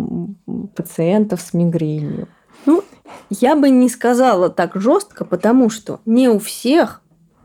пациентов 0.75 1.41
с 1.41 1.53
мигренью. 1.53 2.27
Ну, 2.65 2.83
я 3.29 3.55
бы 3.55 3.69
не 3.69 3.89
сказала 3.89 4.49
так 4.49 4.75
жестко, 4.75 5.25
потому 5.25 5.69
что 5.69 5.99
не 6.05 6.29
у 6.29 6.39
всех 6.39 7.02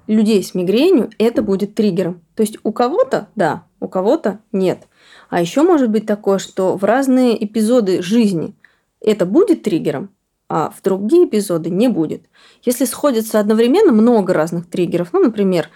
людей 0.08 0.42
с 0.42 0.54
мигренью 0.54 1.10
это 1.18 1.42
будет 1.42 1.74
триггером. 1.76 2.22
То 2.34 2.42
есть 2.42 2.58
у 2.64 2.72
кого-то 2.72 3.28
да, 3.36 3.64
у 3.78 3.86
кого-то 3.86 4.40
нет. 4.50 4.88
А 5.28 5.40
еще 5.40 5.62
может 5.62 5.90
быть 5.90 6.06
такое, 6.06 6.38
что 6.38 6.76
в 6.76 6.82
разные 6.82 7.42
эпизоды 7.44 8.02
жизни 8.02 8.54
это 9.00 9.26
будет 9.26 9.62
триггером, 9.62 10.10
а 10.48 10.70
в 10.70 10.82
другие 10.82 11.26
эпизоды 11.26 11.70
не 11.70 11.88
будет. 11.88 12.24
Если 12.64 12.86
сходится 12.86 13.38
одновременно 13.38 13.92
много 13.92 14.32
разных 14.32 14.68
триггеров, 14.68 15.12
ну, 15.12 15.20
например, 15.20 15.68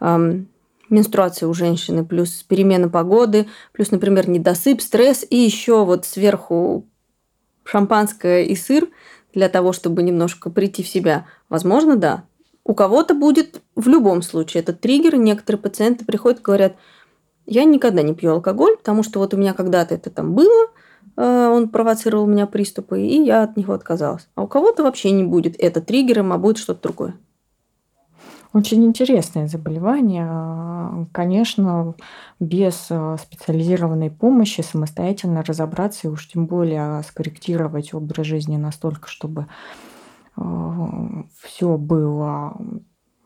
эм, 0.00 0.48
менструация 0.90 1.48
у 1.48 1.54
женщины, 1.54 2.04
плюс 2.04 2.42
перемена 2.42 2.88
погоды, 2.88 3.46
плюс, 3.72 3.90
например, 3.90 4.28
недосып, 4.28 4.80
стресс, 4.82 5.26
и 5.28 5.36
еще 5.36 5.84
вот 5.84 6.04
сверху 6.04 6.86
шампанское 7.64 8.44
и 8.44 8.54
сыр 8.54 8.88
для 9.34 9.48
того, 9.48 9.72
чтобы 9.72 10.02
немножко 10.02 10.50
прийти 10.50 10.82
в 10.82 10.88
себя, 10.88 11.26
возможно, 11.48 11.96
да, 11.96 12.24
у 12.68 12.74
кого-то 12.74 13.14
будет 13.14 13.62
в 13.74 13.88
любом 13.88 14.20
случае 14.22 14.62
этот 14.62 14.80
триггер. 14.80 15.16
Некоторые 15.16 15.60
пациенты 15.60 16.04
приходят 16.04 16.40
и 16.40 16.42
говорят, 16.42 16.76
я 17.46 17.64
никогда 17.64 18.02
не 18.02 18.14
пью 18.14 18.32
алкоголь, 18.32 18.76
потому 18.76 19.02
что 19.02 19.18
вот 19.20 19.32
у 19.32 19.38
меня 19.38 19.54
когда-то 19.54 19.94
это 19.94 20.10
там 20.10 20.34
было, 20.34 20.66
э, 21.16 21.48
он 21.48 21.70
провоцировал 21.70 22.24
у 22.24 22.28
меня 22.28 22.46
приступы, 22.46 23.00
и 23.00 23.24
я 23.24 23.42
от 23.42 23.56
него 23.56 23.72
отказалась. 23.72 24.28
А 24.34 24.42
у 24.42 24.46
кого-то 24.46 24.82
вообще 24.82 25.12
не 25.12 25.24
будет 25.24 25.56
это 25.58 25.80
триггером, 25.80 26.30
а 26.30 26.38
будет 26.38 26.58
что-то 26.58 26.82
другое. 26.82 27.16
Очень 28.52 28.84
интересное 28.84 29.46
заболевание. 29.46 31.06
Конечно, 31.12 31.94
без 32.38 32.88
э, 32.90 33.16
специализированной 33.18 34.10
помощи 34.10 34.60
самостоятельно 34.60 35.42
разобраться 35.42 36.08
и 36.08 36.10
уж 36.10 36.28
тем 36.28 36.44
более 36.44 37.02
скорректировать 37.02 37.94
образ 37.94 38.26
жизни 38.26 38.58
настолько, 38.58 39.08
чтобы 39.08 39.46
все 41.42 41.76
было 41.76 42.56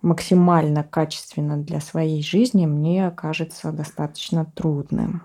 максимально 0.03 0.83
качественно 0.83 1.57
для 1.57 1.81
своей 1.81 2.23
жизни, 2.23 2.67
мне 2.67 3.11
кажется 3.11 3.73
достаточно 3.73 4.45
трудным. 4.45 5.23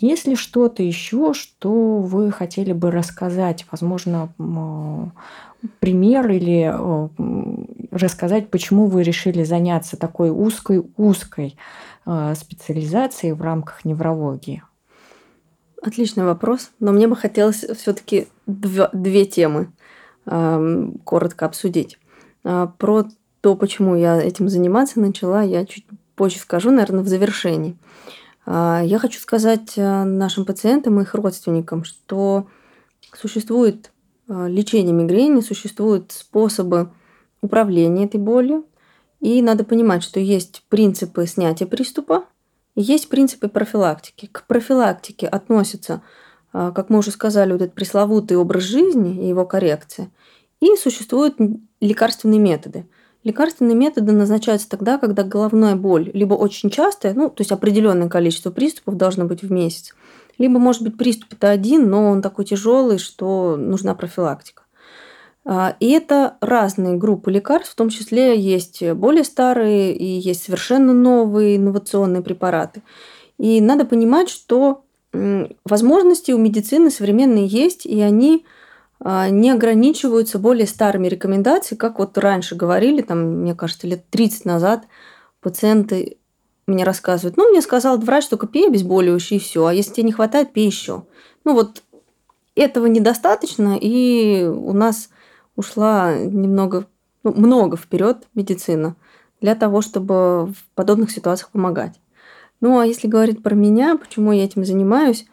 Если 0.00 0.34
что-то 0.34 0.82
еще, 0.82 1.32
что 1.32 1.98
вы 2.00 2.30
хотели 2.30 2.72
бы 2.72 2.90
рассказать, 2.90 3.64
возможно, 3.70 4.34
пример 5.80 6.30
или 6.30 6.74
рассказать, 7.90 8.50
почему 8.50 8.88
вы 8.88 9.02
решили 9.02 9.44
заняться 9.44 9.96
такой 9.96 10.30
узкой-узкой 10.30 11.56
а, 12.04 12.34
специализацией 12.34 13.32
в 13.32 13.40
рамках 13.40 13.84
неврологии? 13.84 14.62
Отличный 15.82 16.24
вопрос, 16.24 16.70
но 16.78 16.92
мне 16.92 17.08
бы 17.08 17.16
хотелось 17.16 17.64
все-таки 17.76 18.28
две 18.46 19.24
темы 19.24 19.72
э, 20.26 20.90
коротко 21.02 21.44
обсудить. 21.44 21.98
Э, 22.44 22.68
про 22.78 23.06
то, 23.40 23.56
почему 23.56 23.96
я 23.96 24.22
этим 24.22 24.48
заниматься 24.48 25.00
начала, 25.00 25.42
я 25.42 25.66
чуть 25.66 25.84
позже 26.14 26.38
скажу, 26.38 26.70
наверное, 26.70 27.02
в 27.02 27.08
завершении. 27.08 27.76
Э, 28.46 28.82
я 28.84 29.00
хочу 29.00 29.18
сказать 29.18 29.72
нашим 29.76 30.44
пациентам 30.44 31.00
и 31.00 31.02
их 31.02 31.16
родственникам, 31.16 31.82
что 31.82 32.46
существует 33.12 33.90
лечение 34.28 34.94
мигрени, 34.94 35.40
существуют 35.40 36.12
способы 36.12 36.92
управления 37.40 38.04
этой 38.04 38.20
болью, 38.20 38.66
и 39.18 39.42
надо 39.42 39.64
понимать, 39.64 40.04
что 40.04 40.20
есть 40.20 40.64
принципы 40.68 41.26
снятия 41.26 41.66
приступа, 41.66 42.26
есть 42.74 43.08
принципы 43.08 43.48
профилактики. 43.48 44.28
К 44.30 44.44
профилактике 44.46 45.26
относятся, 45.26 46.02
а, 46.52 46.70
как 46.70 46.90
мы 46.90 46.98
уже 46.98 47.10
сказали, 47.10 47.52
вот 47.52 47.62
этот 47.62 47.74
пресловутый 47.74 48.36
образ 48.36 48.62
жизни 48.62 49.24
и 49.24 49.28
его 49.28 49.44
коррекция. 49.44 50.10
И 50.60 50.76
существуют 50.76 51.36
лекарственные 51.80 52.38
методы. 52.38 52.86
Лекарственные 53.24 53.76
методы 53.76 54.12
назначаются 54.12 54.68
тогда, 54.68 54.98
когда 54.98 55.22
головная 55.22 55.76
боль 55.76 56.10
либо 56.12 56.34
очень 56.34 56.70
частая, 56.70 57.14
ну, 57.14 57.30
то 57.30 57.42
есть 57.42 57.52
определенное 57.52 58.08
количество 58.08 58.50
приступов 58.50 58.96
должно 58.96 59.26
быть 59.26 59.42
в 59.42 59.52
месяц, 59.52 59.94
либо, 60.38 60.58
может 60.58 60.82
быть, 60.82 60.96
приступ 60.96 61.34
это 61.34 61.50
один, 61.50 61.88
но 61.88 62.10
он 62.10 62.22
такой 62.22 62.44
тяжелый, 62.44 62.98
что 62.98 63.56
нужна 63.56 63.94
профилактика. 63.94 64.61
А, 65.44 65.76
и 65.80 65.90
это 65.90 66.36
разные 66.40 66.96
группы 66.96 67.30
лекарств, 67.30 67.72
в 67.72 67.76
том 67.76 67.88
числе 67.88 68.38
есть 68.38 68.82
более 68.92 69.24
старые 69.24 69.96
и 69.96 70.04
есть 70.04 70.44
совершенно 70.44 70.92
новые 70.92 71.56
инновационные 71.56 72.22
препараты. 72.22 72.82
И 73.38 73.60
надо 73.60 73.84
понимать, 73.84 74.28
что 74.28 74.84
возможности 75.64 76.32
у 76.32 76.38
медицины 76.38 76.90
современные 76.90 77.46
есть, 77.46 77.84
и 77.86 78.00
они 78.00 78.46
а, 79.00 79.28
не 79.28 79.50
ограничиваются 79.50 80.38
более 80.38 80.66
старыми 80.66 81.08
рекомендациями, 81.08 81.78
как 81.78 81.98
вот 81.98 82.16
раньше 82.16 82.54
говорили, 82.54 83.02
там, 83.02 83.42
мне 83.42 83.54
кажется, 83.54 83.86
лет 83.86 84.08
30 84.10 84.44
назад 84.44 84.84
пациенты 85.40 86.18
мне 86.66 86.84
рассказывают, 86.84 87.36
ну, 87.36 87.50
мне 87.50 87.60
сказал 87.60 87.98
врач, 87.98 88.28
только 88.28 88.46
пей 88.46 88.68
обезболивающее 88.68 89.38
и 89.38 89.42
все, 89.42 89.66
а 89.66 89.74
если 89.74 89.94
тебе 89.94 90.04
не 90.04 90.12
хватает, 90.12 90.52
пей 90.52 90.66
еще. 90.66 91.04
Ну, 91.44 91.54
вот 91.54 91.82
этого 92.54 92.86
недостаточно, 92.86 93.76
и 93.78 94.44
у 94.44 94.72
нас 94.72 95.08
ушла 95.56 96.16
немного, 96.16 96.86
ну, 97.24 97.32
много 97.34 97.76
вперед 97.76 98.28
медицина 98.34 98.96
для 99.40 99.54
того, 99.54 99.80
чтобы 99.80 100.46
в 100.46 100.64
подобных 100.74 101.10
ситуациях 101.10 101.50
помогать. 101.50 102.00
Ну, 102.60 102.78
а 102.78 102.86
если 102.86 103.08
говорить 103.08 103.42
про 103.42 103.54
меня, 103.54 103.96
почему 103.96 104.32
я 104.32 104.44
этим 104.44 104.64
занимаюсь, 104.64 105.26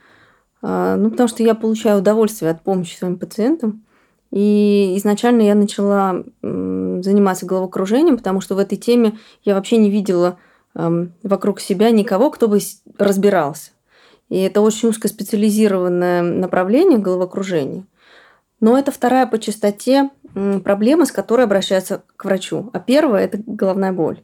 а, 0.62 0.96
ну, 0.96 1.12
потому 1.12 1.30
что 1.30 1.44
я 1.44 1.56
получаю 1.56 2.00
удовольствие 2.00 2.52
от 2.52 2.64
помощи 2.64 2.98
своим 2.98 3.18
пациентам. 3.18 3.84
И 4.32 4.94
изначально 4.98 5.42
я 5.42 5.56
начала 5.56 6.24
заниматься 6.42 7.46
головокружением, 7.48 8.18
потому 8.18 8.42
что 8.42 8.56
в 8.56 8.60
этой 8.60 8.78
теме 8.78 9.18
я 9.44 9.56
вообще 9.56 9.78
не 9.78 9.90
видела 9.90 10.38
вокруг 10.76 11.60
себя 11.60 11.90
никого, 11.90 12.30
кто 12.30 12.48
бы 12.48 12.60
разбирался. 13.00 13.72
И 14.30 14.38
это 14.40 14.62
очень 14.62 14.90
узкоспециализированное 14.90 16.22
направление 16.22 17.00
головокружения. 17.00 17.86
Но 18.60 18.78
это 18.78 18.92
вторая 18.92 19.26
по 19.26 19.40
частоте 19.40 20.10
проблема, 20.64 21.06
с 21.06 21.12
которой 21.12 21.44
обращаются 21.44 22.04
к 22.16 22.26
врачу. 22.26 22.70
А 22.74 22.80
первая– 22.80 23.26
это 23.26 23.40
головная 23.46 23.94
боль. 23.94 24.22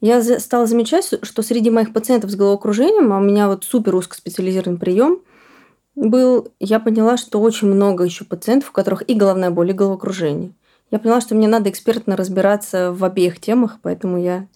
Я 0.00 0.22
стала 0.40 0.66
замечать, 0.66 1.08
что 1.22 1.42
среди 1.42 1.70
моих 1.70 1.92
пациентов 1.92 2.30
с 2.30 2.34
головокружением, 2.34 3.12
а 3.12 3.18
у 3.18 3.22
меня 3.22 3.46
вот 3.48 3.64
супер 3.64 3.94
узкоспециализированный 3.94 4.80
прием 4.80 5.20
был, 5.94 6.48
я 6.58 6.80
поняла, 6.80 7.16
что 7.16 7.40
очень 7.40 7.68
много 7.68 8.04
еще 8.04 8.24
пациентов, 8.24 8.70
у 8.70 8.72
которых 8.72 9.08
и 9.08 9.14
головная 9.14 9.50
боль, 9.50 9.70
и 9.70 9.74
головокружение. 9.74 10.52
Я 10.90 10.98
поняла, 10.98 11.20
что 11.20 11.34
мне 11.34 11.48
надо 11.48 11.70
экспертно 11.70 12.16
разбираться 12.16 12.92
в 12.92 13.04
обеих 13.04 13.40
темах, 13.40 13.78
поэтому 13.80 14.18
я 14.18 14.46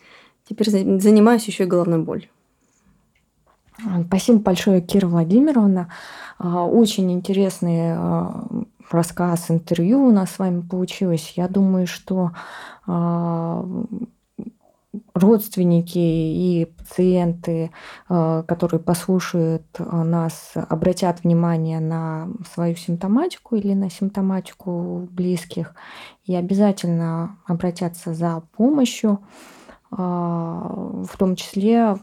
теперь 0.49 0.69
занимаюсь 0.69 1.47
еще 1.47 1.65
и 1.65 1.69
головной 1.69 2.01
болью. 2.01 2.29
Спасибо 4.07 4.39
большое, 4.39 4.81
Кира 4.81 5.07
Владимировна. 5.07 5.93
А, 6.39 6.65
очень 6.65 7.13
интересный 7.13 7.93
а, 7.93 8.47
рассказ, 8.95 9.51
интервью 9.51 10.07
у 10.07 10.11
нас 10.11 10.33
с 10.33 10.39
вами 10.39 10.61
получилось. 10.61 11.35
Я 11.37 11.49
думаю, 11.49 11.87
что 11.87 12.33
а, 12.87 13.65
родственники 15.15 15.99
и 15.99 16.73
пациенты, 16.79 17.71
которые 18.09 18.81
послушают 18.81 19.65
нас, 19.79 20.53
обратят 20.55 21.25
внимание 21.25 21.81
на 21.81 22.29
свою 22.55 22.77
симптоматику 22.77 23.57
или 23.57 23.75
на 23.75 23.91
симптоматику 23.91 25.09
близких 25.11 25.75
и 26.25 26.35
обязательно 26.35 27.39
обратятся 27.47 28.15
за 28.15 28.43
помощью, 28.57 29.21
в 29.91 31.11
том 31.19 31.37
числе 31.37 31.97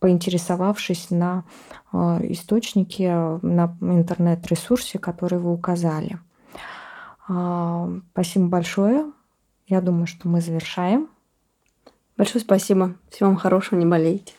поинтересовавшись 0.00 1.10
на 1.10 1.44
а, 1.92 2.18
источнике, 2.22 3.38
на 3.42 3.76
интернет-ресурсе, 3.80 4.98
который 4.98 5.38
вы 5.38 5.52
указали. 5.52 6.18
А, 7.28 7.88
спасибо 8.12 8.46
большое. 8.46 9.12
Я 9.68 9.80
думаю, 9.80 10.06
что 10.06 10.28
мы 10.28 10.40
завершаем. 10.40 11.08
Большое 12.16 12.42
спасибо. 12.42 12.96
Всего 13.10 13.28
вам 13.28 13.36
хорошего, 13.36 13.78
не 13.78 13.86
болейте. 13.86 14.32